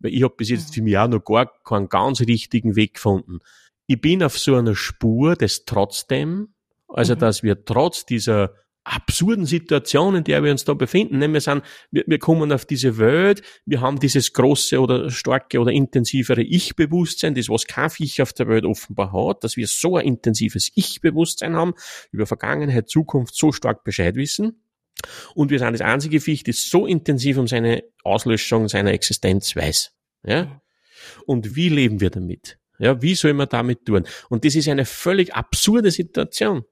[0.00, 3.40] Weil ich habe bis jetzt für mich auch noch gar keinen ganz richtigen Weg gefunden.
[3.86, 6.48] Ich bin auf so einer Spur des trotzdem,
[6.88, 7.18] also mhm.
[7.18, 8.52] dass wir trotz dieser
[8.86, 11.20] absurden Situation, in der wir uns da befinden.
[11.32, 15.72] Wir, sind, wir, wir kommen auf diese Welt, wir haben dieses große oder starke oder
[15.72, 20.06] intensivere Ich-Bewusstsein, das was kein Viech auf der Welt offenbar hat, dass wir so ein
[20.06, 21.74] intensives Ich-Bewusstsein haben,
[22.12, 24.62] über Vergangenheit, Zukunft so stark Bescheid wissen.
[25.34, 29.92] Und wir sind das einzige Viech, das so intensiv um seine Auslöschung, seiner Existenz weiß.
[30.24, 30.62] Ja?
[31.26, 32.58] Und wie leben wir damit?
[32.78, 34.06] Ja, wie soll man damit tun?
[34.28, 36.64] Und das ist eine völlig absurde Situation.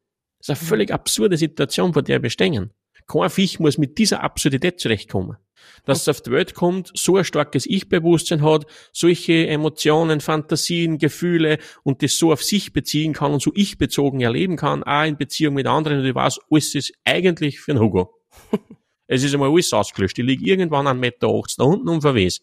[0.47, 2.71] Das ist eine völlig absurde Situation, vor der wir stehen.
[3.07, 5.39] Kein Viech muss mit dieser Absurdität zurechtkommen.
[5.87, 11.59] Dass es auf die Welt kommt, so ein starkes Ich-Bewusstsein hat, solche Emotionen, Fantasien, Gefühle
[11.83, 15.55] und das so auf sich beziehen kann und so ich-bezogen erleben kann, auch in Beziehung
[15.55, 18.15] mit anderen und ich weiß, alles ist eigentlich für ein Hugo.
[19.07, 20.19] es ist einmal alles ausgelöscht.
[20.19, 22.43] Ich liege irgendwann an Meter 80 da unten und verwes.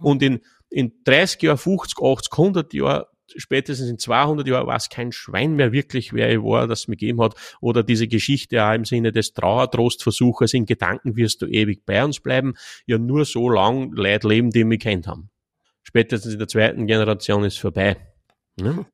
[0.00, 3.04] Und in, in 30 Jahren, 50, 80, 100 Jahren
[3.36, 7.20] spätestens in 200 Jahren weiß kein Schwein mehr wirklich, wer ich war, das mir gegeben
[7.22, 7.34] hat.
[7.60, 12.20] Oder diese Geschichte auch im Sinne des Trauertrostversuches, in Gedanken wirst du ewig bei uns
[12.20, 12.54] bleiben.
[12.86, 15.30] Ja, nur so lang Leute leben, die mich kennt haben.
[15.82, 17.96] Spätestens in der zweiten Generation ist vorbei.
[18.56, 18.86] Ne?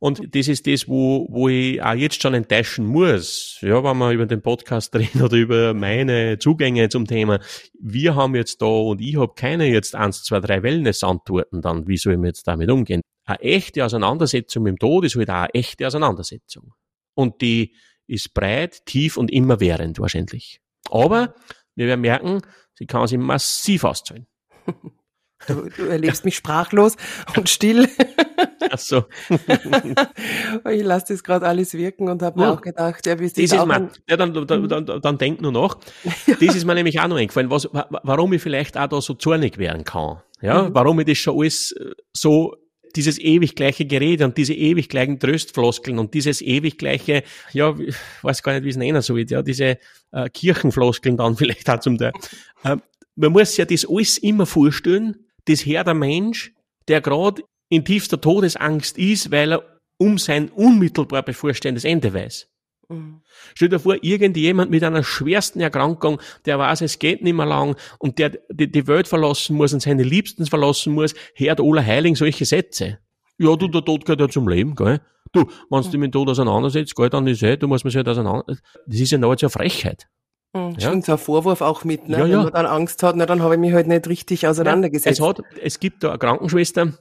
[0.00, 3.58] Und das ist das, wo, wo ich auch jetzt schon enttäuschen muss.
[3.60, 7.38] Ja, wenn wir über den Podcast reden oder über meine Zugänge zum Thema.
[7.78, 11.98] Wir haben jetzt da und ich habe keine jetzt eins, zwei, drei Wellness-Antworten dann, wie
[11.98, 13.02] soll ich jetzt damit umgehen?
[13.30, 16.72] Eine echte Auseinandersetzung mit dem Tod ist halt auch eine echte Auseinandersetzung.
[17.14, 17.74] Und die
[18.06, 20.60] ist breit, tief und immerwährend wahrscheinlich.
[20.90, 21.34] Aber
[21.74, 22.42] wir werden merken,
[22.74, 24.26] sie kann sich massiv auszahlen.
[25.46, 26.96] Du, du erlebst mich sprachlos
[27.34, 27.88] und still.
[28.70, 29.04] Ach so.
[30.70, 32.52] ich lasse das gerade alles wirken und habe mir ja.
[32.52, 35.40] auch gedacht, ja, wie ist das, das ist mein, ja, dann, dann, dann, dann denk
[35.40, 35.80] nur noch.
[36.04, 36.34] Ja.
[36.40, 39.56] Das ist mir nämlich auch noch eingefallen, was, warum ich vielleicht auch da so zornig
[39.56, 40.20] werden kann.
[40.42, 40.74] Ja, mhm.
[40.74, 42.54] warum ich das schon alles äh, so
[42.96, 47.22] dieses ewig gleiche Gerede und diese ewig gleichen Tröstfloskeln und dieses ewig gleiche,
[47.52, 47.74] ja,
[48.22, 49.78] weiß gar nicht, wie es nennen soll, ja, diese
[50.12, 52.12] äh, Kirchenfloskeln dann vielleicht auch zum Teil.
[52.64, 52.76] Äh,
[53.16, 56.52] man muss ja das alles immer vorstellen, das Herr der Mensch,
[56.88, 62.49] der gerade in tiefster Todesangst ist, weil er um sein unmittelbar bevorstehendes Ende weiß.
[62.90, 63.22] Mhm.
[63.54, 67.76] Stell dir vor, irgendjemand mit einer schwersten Erkrankung, der weiß, es geht nicht mehr lang
[67.98, 72.16] und der die, die Welt verlassen muss und seine Liebsten verlassen muss, hört Ola Heiling
[72.16, 72.98] solche Sätze.
[73.38, 75.00] Ja, du, der Tod gehört ja zum Leben, gell?
[75.32, 77.94] Du, wenn du dich mit dem Tod auseinandersetzt, gell, dann ist es, du musst mich
[77.94, 80.08] halt auseinander, das ist ja nahezu eine Frechheit.
[80.52, 80.90] Mhm, ja.
[80.90, 82.18] Schon so ein Vorwurf auch mit, ne?
[82.18, 82.38] Ja, ja.
[82.38, 85.20] Wenn man dann Angst hat, na, dann habe ich mich halt nicht richtig auseinandergesetzt.
[85.20, 86.92] Ja, es, hat, es gibt da eine Krankenschwester,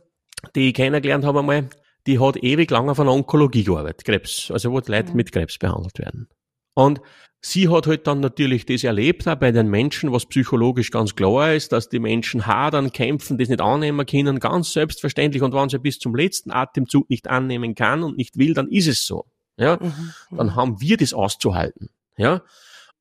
[0.56, 1.70] die ich kennengelernt habe einmal,
[2.10, 5.18] die hat ewig lang auf einer Onkologie gearbeitet, Krebs, also wo die Leute mhm.
[5.18, 6.28] mit Krebs behandelt werden.
[6.74, 7.02] Und
[7.40, 11.54] sie hat halt dann natürlich das erlebt, auch bei den Menschen, was psychologisch ganz klar
[11.54, 15.44] ist, dass die Menschen hadern, kämpfen, das nicht annehmen können, ganz selbstverständlich.
[15.44, 18.88] Und wenn sie bis zum letzten Atemzug nicht annehmen kann und nicht will, dann ist
[18.88, 19.26] es so.
[19.58, 19.94] Ja, mhm.
[20.32, 20.38] mhm.
[20.38, 21.90] dann haben wir das auszuhalten.
[22.18, 22.42] Ja,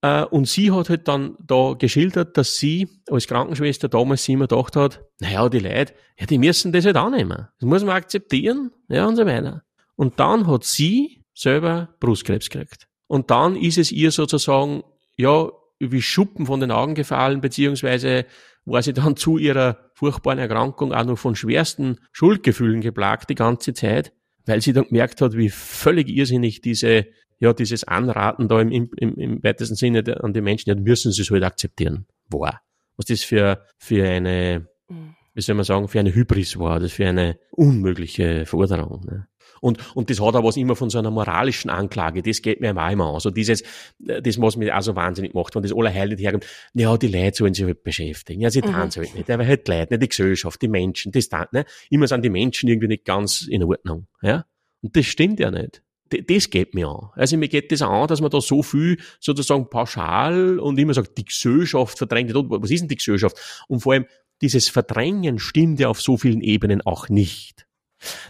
[0.02, 4.76] äh, und sie hat halt dann da geschildert, dass sie als Krankenschwester damals immer gedacht
[4.76, 7.48] hat, naja, die Leute, ja, die müssen das halt annehmen.
[7.58, 9.62] Das muss man akzeptieren, ja, und so weiter.
[9.96, 12.86] Und dann hat sie selber Brustkrebs gekriegt.
[13.08, 14.82] Und dann ist es ihr sozusagen,
[15.16, 15.48] ja,
[15.80, 18.26] wie Schuppen von den Augen gefallen, beziehungsweise
[18.64, 23.74] war sie dann zu ihrer furchtbaren Erkrankung auch noch von schwersten Schuldgefühlen geplagt die ganze
[23.74, 24.12] Zeit,
[24.46, 27.06] weil sie dann gemerkt hat, wie völlig irrsinnig diese
[27.40, 31.22] ja, dieses Anraten da im, im, im weitesten Sinne an die Menschen, ja, müssen sie
[31.22, 32.60] es halt akzeptieren, war.
[32.96, 35.14] Was das für, für eine, mhm.
[35.34, 39.04] wie soll man sagen, für eine Hybris war, das für eine unmögliche Forderung.
[39.04, 39.28] Ne?
[39.60, 42.76] Und, und das hat auch was immer von so einer moralischen Anklage, das geht mir
[42.76, 43.20] auch immer an.
[43.20, 43.62] So dieses,
[43.98, 47.08] das, was mich auch so wahnsinnig macht, wenn das alle Heil nicht herkommt, ja, die
[47.08, 48.40] Leute sollen sich halt beschäftigen.
[48.40, 48.72] Ja, sie mhm.
[48.72, 51.64] tanzen halt nicht, aber halt die Leute, nicht die Gesellschaft, die Menschen, das dann, ne?
[51.90, 54.44] Immer sind die Menschen irgendwie nicht ganz in Ordnung, ja?
[54.80, 57.10] Und das stimmt ja nicht das geht mir an.
[57.14, 61.16] Also mir geht das an, dass man da so viel sozusagen pauschal und immer sagt,
[61.18, 62.32] die Gesellschaft verdrängt.
[62.34, 63.64] Was ist denn die Gesellschaft?
[63.68, 64.06] Und vor allem,
[64.40, 67.66] dieses Verdrängen stimmt ja auf so vielen Ebenen auch nicht.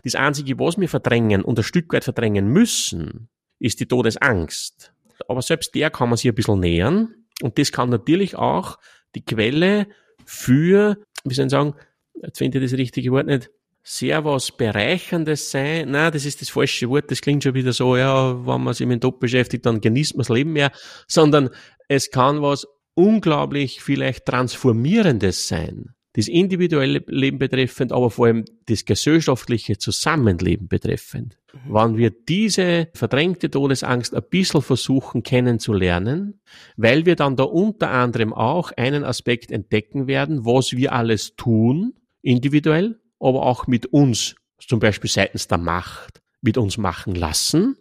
[0.05, 4.93] Das Einzige, was wir verdrängen und ein Stück weit verdrängen müssen, ist die Todesangst.
[5.29, 7.15] Aber selbst der kann man sich ein bisschen nähern.
[7.43, 8.79] Und das kann natürlich auch
[9.15, 9.89] die Quelle
[10.25, 11.75] für, wie soll ich sagen,
[12.23, 13.51] jetzt finde ich das richtige Wort nicht,
[13.89, 15.91] sehr was Bereicherndes sein.
[15.91, 17.11] Na, das ist das falsche Wort.
[17.11, 20.15] Das klingt schon wieder so, ja, wenn man sich mit dem Job beschäftigt, dann genießt
[20.15, 20.71] man das Leben mehr.
[21.07, 21.49] Sondern
[21.89, 25.95] es kann was unglaublich vielleicht Transformierendes sein.
[26.13, 31.39] Das individuelle Leben betreffend, aber vor allem das gesellschaftliche Zusammenleben betreffend.
[31.55, 31.75] Mhm.
[31.75, 36.41] Wenn wir diese verdrängte Todesangst ein bisschen versuchen kennenzulernen,
[36.77, 41.95] weil wir dann da unter anderem auch einen Aspekt entdecken werden, was wir alles tun,
[42.21, 47.77] individuell, aber auch mit uns, zum Beispiel seitens der Macht, mit uns machen lassen,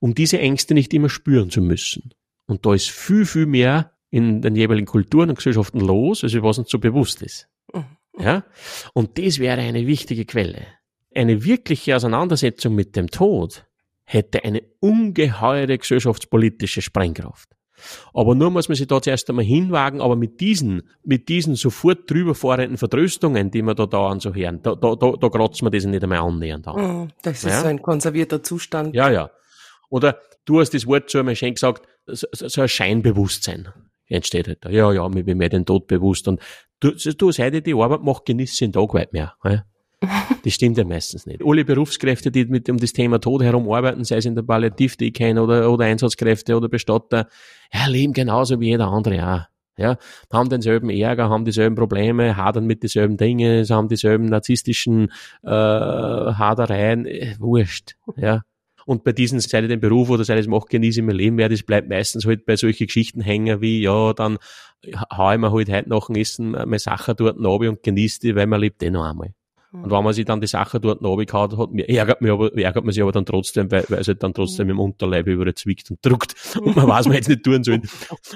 [0.00, 2.12] um diese Ängste nicht immer spüren zu müssen.
[2.46, 6.58] Und da ist viel, viel mehr in den jeweiligen Kulturen und Gesellschaften los, als was
[6.58, 7.48] uns so bewusst ist.
[7.72, 7.84] Mhm.
[8.18, 8.44] Ja?
[8.92, 10.66] Und das wäre eine wichtige Quelle.
[11.14, 13.64] Eine wirkliche Auseinandersetzung mit dem Tod
[14.04, 17.48] hätte eine ungeheure gesellschaftspolitische Sprengkraft.
[18.12, 22.10] Aber nur muss man sich da zuerst einmal hinwagen, aber mit diesen, mit diesen sofort
[22.10, 25.72] drüber fahrenden Vertröstungen, die wir da dauernd so hören, da, da, da, da kratzt man
[25.72, 27.04] das nicht einmal annähernd an.
[27.04, 27.60] Mm, das ist ja?
[27.60, 28.94] so ein konservierter Zustand.
[28.94, 29.30] Ja, ja.
[29.90, 33.68] Oder du hast das Wort so einmal schön gesagt, so, so ein Scheinbewusstsein
[34.06, 34.70] entsteht halt da.
[34.70, 36.40] Ja, ja, mir bin mir den Tod bewusst und
[36.80, 39.34] du, du seit ich die Arbeit mache, genießt den Tag weit mehr.
[39.44, 39.64] Ja?
[40.44, 41.42] Das stimmt ja meistens nicht.
[41.44, 44.96] Alle Berufskräfte, die mit um das Thema Tod herum arbeiten, sei es in der Palliativ,
[44.96, 47.28] die ich kenne, oder, oder Einsatzkräfte oder Bestatter,
[47.72, 49.42] ja, leben genauso wie jeder andere auch.
[49.76, 49.96] Ja,
[50.32, 55.10] haben denselben Ärger, haben dieselben Probleme, hadern mit dieselben Dinge, haben dieselben narzisstischen
[55.42, 57.96] äh, Hadereien, äh, wurscht.
[58.16, 58.42] Ja,
[58.86, 61.36] und bei diesen, sei es den Beruf oder sei es macht genieße ich mein Leben
[61.36, 64.38] mehr, das bleibt meistens halt bei solchen Geschichten hängen wie, ja, dann
[65.10, 68.36] hau ich mir halt heute nach dem Essen meine Sache dort ab und genieße die,
[68.36, 69.34] weil man lebt eh noch einmal.
[69.82, 72.84] Und wenn man sich dann die Sache dort runtergehauen hat, mir ärgert, mich aber, ärgert
[72.84, 75.90] man sich aber dann trotzdem, weil, weil es halt dann trotzdem im Unterleib über zwickt
[75.90, 77.80] und drückt und man weiß, man jetzt nicht tun soll.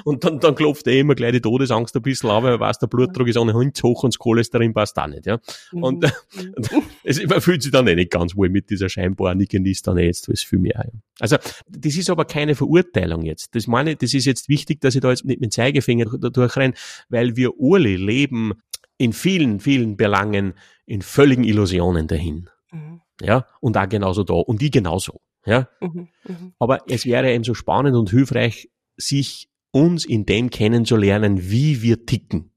[0.03, 2.79] Und dann, dann klopft eh immer gleich die Todesangst ein bisschen an, weil man weiß,
[2.79, 5.39] der Blutdruck ist ohnehin zu hoch und das Cholesterin passt auch nicht, ja.
[5.71, 6.53] Und, mhm.
[6.57, 6.69] und
[7.05, 9.97] es, man fühlt sich dann eh nicht ganz wohl mit dieser scheinbar, ich genießt dann
[9.97, 10.73] eh jetzt alles viel mehr.
[10.75, 10.91] Ja.
[11.21, 11.37] Also,
[11.69, 13.55] das ist aber keine Verurteilung jetzt.
[13.55, 16.73] Das meine, das ist jetzt wichtig, dass ich da jetzt nicht mit dem Zeigefinger durchrenne,
[17.09, 18.53] weil wir alle leben
[18.99, 20.53] in vielen, vielen Belangen
[20.85, 22.49] in völligen Illusionen dahin.
[22.71, 23.01] Mhm.
[23.21, 24.33] Ja, und auch genauso da.
[24.33, 25.21] Und die genauso.
[25.45, 25.67] Ja.
[25.79, 26.51] Mhm, mh.
[26.59, 32.05] Aber es wäre eben so spannend und hilfreich, sich uns in dem kennenzulernen, wie wir
[32.05, 32.51] ticken.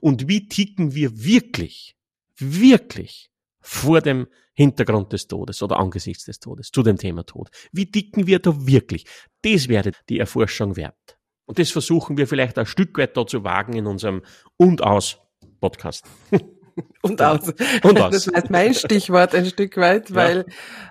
[0.00, 1.96] Und wie ticken wir wirklich,
[2.36, 7.48] wirklich vor dem Hintergrund des Todes oder angesichts des Todes zu dem Thema Tod.
[7.72, 9.06] Wie ticken wir da wirklich?
[9.42, 11.18] Das wäre die Erforschung wert.
[11.46, 14.22] Und das versuchen wir vielleicht ein Stück weit da zu wagen in unserem
[14.56, 15.18] und aus
[15.60, 16.02] Podcast.
[17.02, 17.52] und aus.
[17.82, 18.12] Und aus.
[18.12, 20.46] Das heißt mein Stichwort ein Stück weit, weil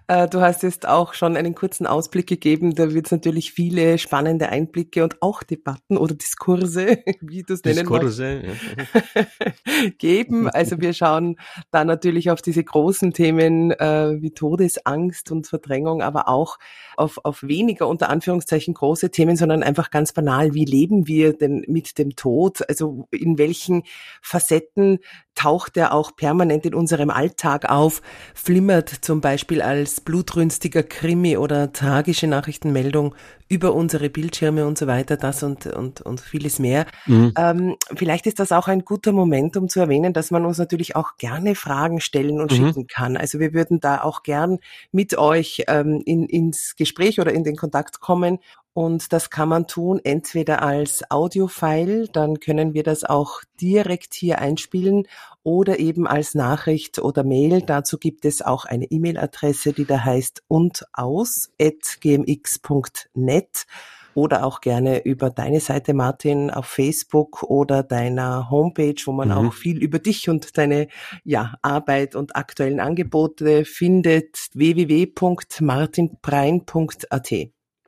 [0.09, 0.23] ja.
[0.23, 2.75] äh, du hast jetzt auch schon einen kurzen Ausblick gegeben.
[2.75, 7.63] Da wird es natürlich viele spannende Einblicke und auch Debatten oder Diskurse, wie du es
[7.63, 8.43] nennen Diskurse,
[9.15, 9.89] ja.
[9.97, 10.49] geben.
[10.49, 11.37] Also wir schauen
[11.71, 16.57] da natürlich auf diese großen Themen äh, wie Todesangst und Verdrängung, aber auch
[16.97, 21.63] auf, auf weniger unter Anführungszeichen große Themen, sondern einfach ganz banal, wie leben wir denn
[21.67, 22.67] mit dem Tod?
[22.67, 23.83] Also in welchen
[24.21, 24.99] Facetten
[25.39, 28.01] taucht er auch permanent in unserem Alltag auf,
[28.35, 33.15] flimmert zum Beispiel als blutrünstiger Krimi oder tragische Nachrichtenmeldung
[33.47, 36.85] über unsere Bildschirme und so weiter, das und, und, und vieles mehr.
[37.07, 37.33] Mhm.
[37.37, 40.97] Ähm, vielleicht ist das auch ein guter Moment, um zu erwähnen, dass man uns natürlich
[40.97, 42.55] auch gerne Fragen stellen und mhm.
[42.55, 43.15] schicken kann.
[43.15, 44.59] Also wir würden da auch gern
[44.91, 48.39] mit euch ähm, in, ins Gespräch oder in den Kontakt kommen
[48.73, 54.39] und das kann man tun entweder als Audiofile, dann können wir das auch direkt hier
[54.39, 55.07] einspielen
[55.43, 57.61] oder eben als Nachricht oder Mail.
[57.61, 63.65] Dazu gibt es auch eine E-Mail-Adresse, die da heißt und aus gmx.net
[64.13, 69.33] oder auch gerne über deine Seite, Martin, auf Facebook oder deiner Homepage, wo man mhm.
[69.33, 70.87] auch viel über dich und deine
[71.23, 77.33] ja, Arbeit und aktuellen Angebote findet, www.martinprein.at.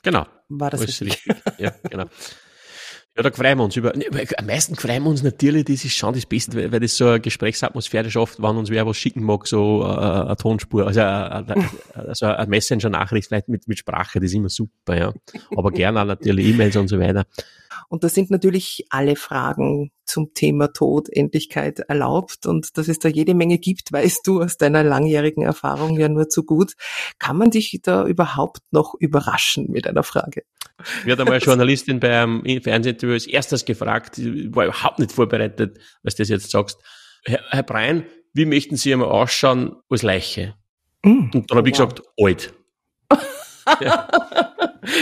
[0.04, 0.26] Genau
[0.60, 1.36] war das Alles richtig?
[1.58, 2.06] Ja, genau.
[3.18, 3.94] Ja, da freuen wir uns über.
[3.94, 7.08] Am meisten freuen wir uns natürlich, das ist schon das Beste, weil, weil das so
[7.08, 11.70] eine Gesprächsatmosphäre schafft, wenn uns wer was schicken mag, so äh, eine Tonspur, also, eine,
[11.94, 15.14] also eine Messenger-Nachricht vielleicht mit, mit Sprache, das ist immer super, ja.
[15.58, 17.26] Aber gerne auch natürlich E-Mails und so weiter.
[17.90, 22.46] Und da sind natürlich alle Fragen zum Thema Tod, Endlichkeit erlaubt.
[22.46, 26.30] Und dass es da jede Menge gibt, weißt du aus deiner langjährigen Erfahrung ja nur
[26.30, 26.74] zu gut.
[27.20, 30.44] Kann man dich da überhaupt noch überraschen mit einer Frage?
[31.06, 35.80] Mir hat einmal eine Journalistin beim Fernsehinterview als erstes gefragt, ich war überhaupt nicht vorbereitet,
[36.04, 36.80] was du das jetzt sagst.
[37.24, 40.56] Herr, Herr Brein, wie möchten Sie einmal ausschauen als Leiche?
[41.04, 41.90] Mm, und dann habe ich wow.
[41.90, 42.54] gesagt, alt.
[43.82, 44.08] ja.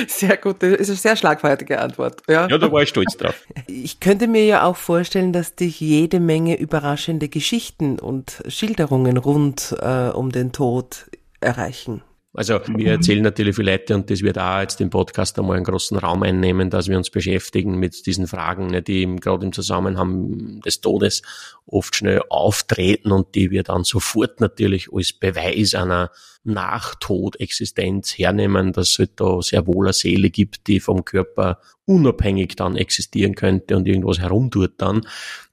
[0.08, 2.22] Sehr gut, das ist eine sehr schlagfertige Antwort.
[2.28, 2.48] Ja.
[2.48, 3.36] ja, da war ich stolz drauf.
[3.68, 9.76] Ich könnte mir ja auch vorstellen, dass dich jede Menge überraschende Geschichten und Schilderungen rund
[9.80, 12.02] äh, um den Tod erreichen.
[12.34, 15.66] Also wir erzählen natürlich viele Leute und das wird auch jetzt im Podcast einmal einen
[15.66, 20.80] großen Raum einnehmen, dass wir uns beschäftigen mit diesen Fragen, die gerade im Zusammenhang des
[20.80, 21.24] Todes
[21.66, 26.12] oft schnell auftreten und die wir dann sofort natürlich als Beweis einer
[26.50, 32.56] Nachtodexistenz hernehmen, dass es halt da sehr wohl eine Seele gibt, die vom Körper unabhängig
[32.56, 35.02] dann existieren könnte und irgendwas herumtut dann.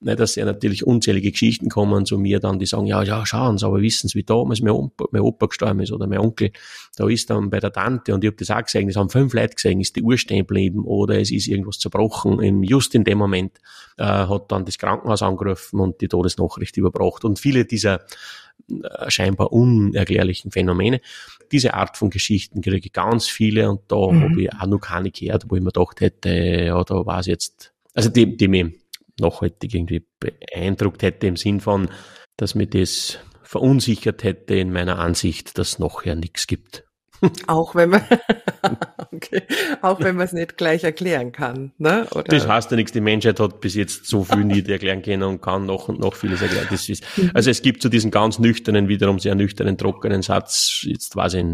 [0.01, 3.65] Dass ja natürlich unzählige Geschichten kommen zu mir dann, die sagen, ja, ja, schauen Sie,
[3.65, 6.51] aber wissen Sie, wie damals mein Opa, mein Opa gestorben ist oder mein Onkel,
[6.97, 9.33] da ist dann bei der Tante und ich habe das auch gesehen, es haben fünf
[9.33, 12.63] Leute gesehen, ist die Uhr stehen geblieben oder es ist irgendwas zerbrochen.
[12.63, 13.53] Just in dem Moment
[13.97, 17.25] äh, hat dann das Krankenhaus angerufen und die Todesnachricht überbracht.
[17.25, 18.01] Und viele dieser
[19.09, 21.01] scheinbar unerklärlichen Phänomene.
[21.53, 24.23] Diese Art von Geschichten kriege ich ganz viele und da mhm.
[24.23, 27.27] habe ich auch noch keine gehört, wo ich mir gedacht hätte, ja, da war es
[27.27, 28.67] jetzt, also die, die mich
[29.21, 31.89] nachhaltig irgendwie beeindruckt hätte im Sinn von,
[32.37, 36.86] dass mir das verunsichert hätte in meiner Ansicht, dass nachher nichts gibt.
[37.47, 38.03] Auch wenn man,
[39.13, 39.43] okay,
[39.83, 42.07] auch wenn man es nicht gleich erklären kann, ne?
[42.13, 42.25] Oder?
[42.25, 42.93] Das heißt ja nichts.
[42.93, 46.15] Die Menschheit hat bis jetzt so viel nicht erklären können und kann noch und noch
[46.15, 46.67] vieles erklären.
[46.71, 47.31] Das ist, mhm.
[47.35, 50.81] also es gibt so diesen ganz nüchternen, wiederum sehr nüchternen, trockenen Satz.
[50.83, 51.45] Jetzt weiß ich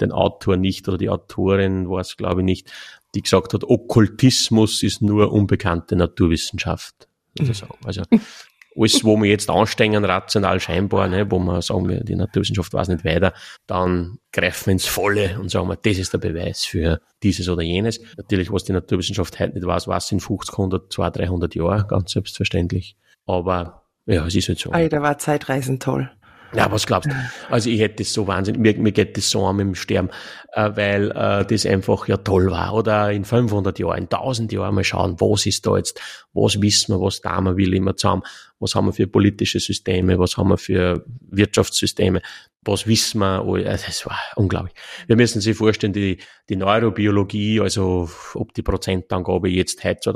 [0.00, 2.72] den Autor nicht oder die Autorin war es glaube ich nicht,
[3.14, 7.08] die gesagt hat, Okkultismus ist nur unbekannte Naturwissenschaft.
[7.38, 8.02] Also, also
[8.76, 12.88] alles, wo wir jetzt anstrengen, rational scheinbar, ne, wo wir sagen, wir, die Naturwissenschaft weiß
[12.88, 13.32] nicht weiter,
[13.66, 17.62] dann greifen wir ins Volle und sagen wir, das ist der Beweis für dieses oder
[17.62, 18.00] jenes.
[18.16, 22.12] Natürlich, was die Naturwissenschaft heute nicht weiß, was in 50, 100, 200, 300 Jahren, ganz
[22.12, 22.96] selbstverständlich.
[23.26, 24.70] Aber ja, es ist halt so.
[24.70, 26.10] Alter, war Zeitreisen toll.
[26.52, 27.14] Ja, was glaubst du?
[27.48, 30.10] Also ich hätte das so wahnsinnig, mir, mir geht das so an mit dem Sterben,
[30.52, 32.74] äh, weil äh, das einfach ja toll war.
[32.74, 36.00] Oder in 500 Jahren, in 1000 Jahren mal schauen, was ist da jetzt,
[36.32, 38.22] was wissen wir, was da wir will immer zusammen,
[38.58, 42.20] was haben wir für politische Systeme, was haben wir für Wirtschaftssysteme,
[42.64, 44.74] was wissen wir, oh, das war unglaublich.
[45.06, 50.12] Wir müssen sich vorstellen, die, die Neurobiologie, also ob die Prozentangabe jetzt heute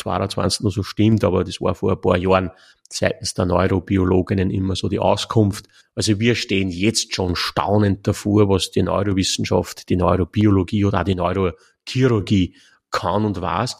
[0.00, 2.50] 2022 noch so stimmt, aber das war vor ein paar Jahren
[2.88, 5.66] seitens der Neurobiologinnen immer so die Auskunft.
[5.94, 11.14] Also wir stehen jetzt schon staunend davor, was die Neurowissenschaft, die Neurobiologie oder auch die
[11.14, 12.56] Neurochirurgie
[12.90, 13.76] kann und weiß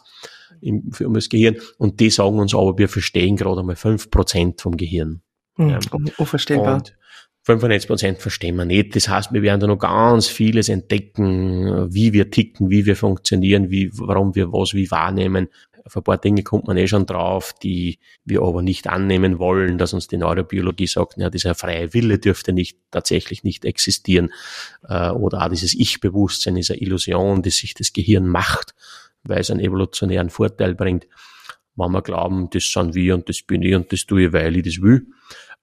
[0.61, 1.57] im, für das Gehirn.
[1.77, 5.21] Und die sagen uns aber, wir verstehen gerade einmal fünf Prozent vom Gehirn.
[5.57, 5.79] Mhm,
[6.17, 6.75] unverständbar.
[6.75, 6.95] Und
[7.43, 8.95] 95 Prozent verstehen wir nicht.
[8.95, 13.71] Das heißt, wir werden da noch ganz vieles entdecken, wie wir ticken, wie wir funktionieren,
[13.71, 15.47] wie, warum wir was wie wahrnehmen.
[15.83, 19.77] Auf ein paar Dinge kommt man eh schon drauf, die wir aber nicht annehmen wollen,
[19.77, 24.31] dass uns die Neurobiologie sagt, ja, dieser freie Wille dürfte nicht tatsächlich nicht existieren.
[24.87, 28.75] Äh, oder auch dieses Ich-Bewusstsein ist eine Illusion, die sich das Gehirn macht,
[29.23, 31.07] weil es einen evolutionären Vorteil bringt.
[31.75, 34.55] Wenn wir glauben, das sind wir und das bin ich und das tue ich, weil
[34.57, 35.07] ich das will.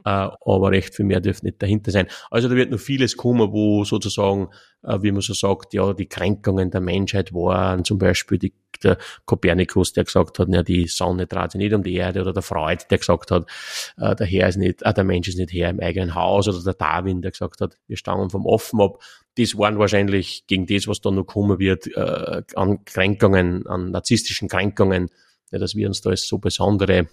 [0.09, 2.07] Äh, aber recht viel mehr dürfte nicht dahinter sein.
[2.31, 4.49] Also da wird noch vieles kommen, wo sozusagen,
[4.83, 8.97] äh, wie man so sagt, ja, die Kränkungen der Menschheit waren, zum Beispiel die, der
[9.27, 12.43] Kopernikus, der gesagt hat, ja, die Sonne dreht sich nicht um die Erde, oder der
[12.43, 13.51] Freud, der gesagt hat,
[13.99, 16.63] äh, der Herr ist nicht, äh, der Mensch ist nicht Herr im eigenen Haus, oder
[16.63, 19.03] der Darwin, der gesagt hat, wir stammen vom Offen ab.
[19.37, 25.11] Das waren wahrscheinlich gegen das, was da noch kommen wird, an Kränkungen, an narzisstischen Kränkungen,
[25.53, 27.07] ja, dass wir uns da als so besondere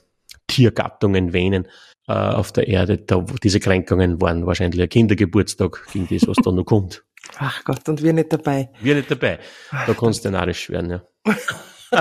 [0.47, 1.67] Tiergattungen wähnen
[2.07, 2.97] äh, auf der Erde.
[2.97, 7.03] Da, diese Kränkungen waren wahrscheinlich ein Kindergeburtstag gegen das, was da noch kommt.
[7.37, 8.69] Ach Gott, und wir nicht dabei.
[8.81, 9.39] Wir nicht dabei.
[9.71, 11.01] Da kannst du narisch werden, ja.
[11.91, 11.99] äh,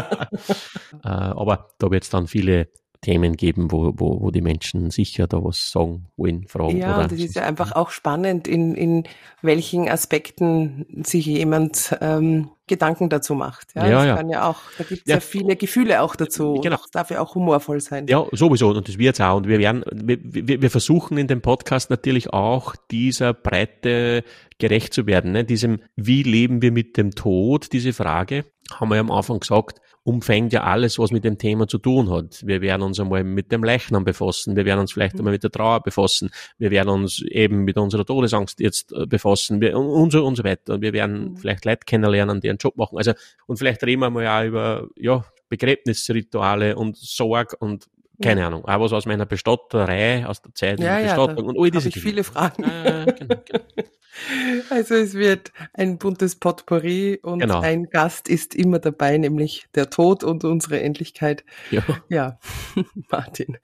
[1.02, 2.68] aber da wird es dann viele
[3.04, 6.78] Themen geben, wo, wo, wo die Menschen sicher da was sagen wollen, fragen.
[6.78, 9.04] Ja, oder das ist ja einfach auch spannend, in, in
[9.42, 13.74] welchen Aspekten sich jemand ähm, Gedanken dazu macht.
[13.74, 14.16] Ja, ja, ja.
[14.16, 15.16] kann ja auch, da gibt es ja.
[15.16, 15.20] ja.
[15.20, 16.58] viele Gefühle auch dazu.
[16.62, 16.76] Genau.
[16.76, 18.06] Das darf ja auch humorvoll sein.
[18.08, 18.70] Ja, sowieso.
[18.70, 19.36] Und das wird's auch.
[19.36, 24.24] Und wir werden, wir, wir, wir versuchen in dem Podcast natürlich auch dieser Breite
[24.58, 25.32] gerecht zu werden.
[25.32, 25.44] Ne?
[25.44, 27.70] Diesem, wie leben wir mit dem Tod?
[27.74, 31.66] Diese Frage haben wir ja am Anfang gesagt, umfängt ja alles, was mit dem Thema
[31.66, 32.46] zu tun hat.
[32.46, 35.20] Wir werden uns einmal mit dem Leichnam befassen, wir werden uns vielleicht mhm.
[35.20, 39.60] einmal mit der Trauer befassen, wir werden uns eben mit unserer Todesangst jetzt äh, befassen
[39.62, 40.74] wir, und so und so weiter.
[40.74, 41.36] Und wir werden mhm.
[41.38, 42.98] vielleicht Leute kennenlernen, die einen Job machen.
[42.98, 43.12] Also,
[43.46, 47.86] und vielleicht reden wir mal auch über, ja, Begräbnisrituale und Sorg und
[48.24, 48.46] keine ja.
[48.46, 51.70] Ahnung, auch was aus meiner Bestatterei, aus der Zeit ja, der Bestattung ja, und all
[51.70, 52.64] diese ich viele Fragen.
[52.64, 53.64] Äh, genau, genau.
[54.70, 57.60] Also es wird ein buntes Potpourri und genau.
[57.60, 61.44] ein Gast ist immer dabei, nämlich der Tod und unsere Endlichkeit.
[61.70, 62.38] Ja, ja.
[63.10, 63.58] Martin.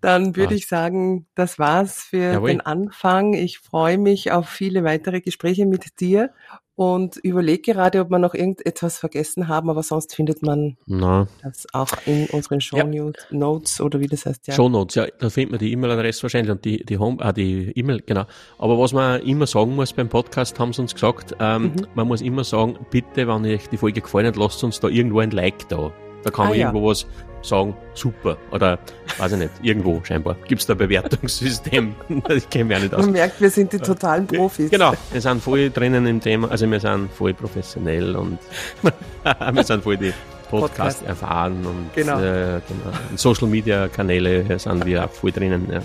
[0.00, 2.50] Dann würde ich sagen, das war's für Jawohl.
[2.50, 3.34] den Anfang.
[3.34, 6.32] Ich freue mich auf viele weitere Gespräche mit dir
[6.74, 11.28] und überlege gerade, ob wir noch irgendetwas vergessen haben, aber sonst findet man Na.
[11.42, 13.12] das auch in unseren Show ja.
[13.30, 14.46] Notes oder wie das heißt.
[14.46, 14.54] Ja.
[14.54, 17.72] Show Notes, ja, da findet man die E-Mail-Adresse wahrscheinlich und die, die Home, ah, die
[17.74, 18.24] E-Mail, genau.
[18.58, 21.86] Aber was man immer sagen muss beim Podcast, haben sie uns gesagt, ähm, mhm.
[21.94, 25.20] man muss immer sagen, bitte, wenn euch die Folge gefallen hat, lasst uns da irgendwo
[25.20, 25.92] ein Like da.
[26.22, 26.86] Da kann man ah, irgendwo ja.
[26.86, 27.06] was
[27.42, 28.36] sagen, super.
[28.50, 28.78] Oder,
[29.18, 30.36] weiß ich nicht, irgendwo scheinbar.
[30.46, 31.94] Gibt es da ein Bewertungssystem?
[32.28, 33.02] ich kenne mich auch nicht aus.
[33.02, 34.70] Man merkt, wir sind die totalen Profis.
[34.70, 38.38] Genau, wir sind voll drinnen im Thema, also wir sind voll professionell und
[39.52, 40.12] wir sind voll die
[40.50, 41.06] Podcast, Podcast.
[41.06, 42.20] erfahren und genau.
[42.20, 42.96] Äh, genau.
[43.16, 45.66] Social Media Kanäle sind wir auch voll drinnen.
[45.70, 45.82] Ja.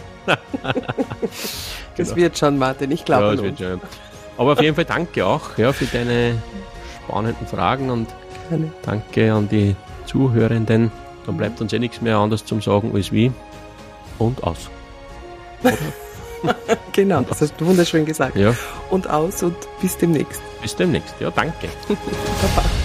[1.96, 2.16] Das genau.
[2.18, 3.26] wird schon, Martin, ich glaube.
[3.26, 3.82] Ja, das wird schon.
[4.38, 6.42] Aber auf jeden Fall danke auch ja, für deine
[7.04, 8.08] spannenden Fragen und
[8.50, 8.72] Gerne.
[8.84, 10.92] danke an die Zuhörenden.
[11.28, 13.32] Dann bleibt uns ja nichts mehr anderes zum Sagen als wie
[14.18, 14.70] und aus.
[16.94, 18.38] genau, das hast du wunderschön gesagt.
[18.38, 18.56] Ja.
[18.90, 20.42] Und aus und bis demnächst.
[20.62, 21.68] Bis demnächst, ja, danke.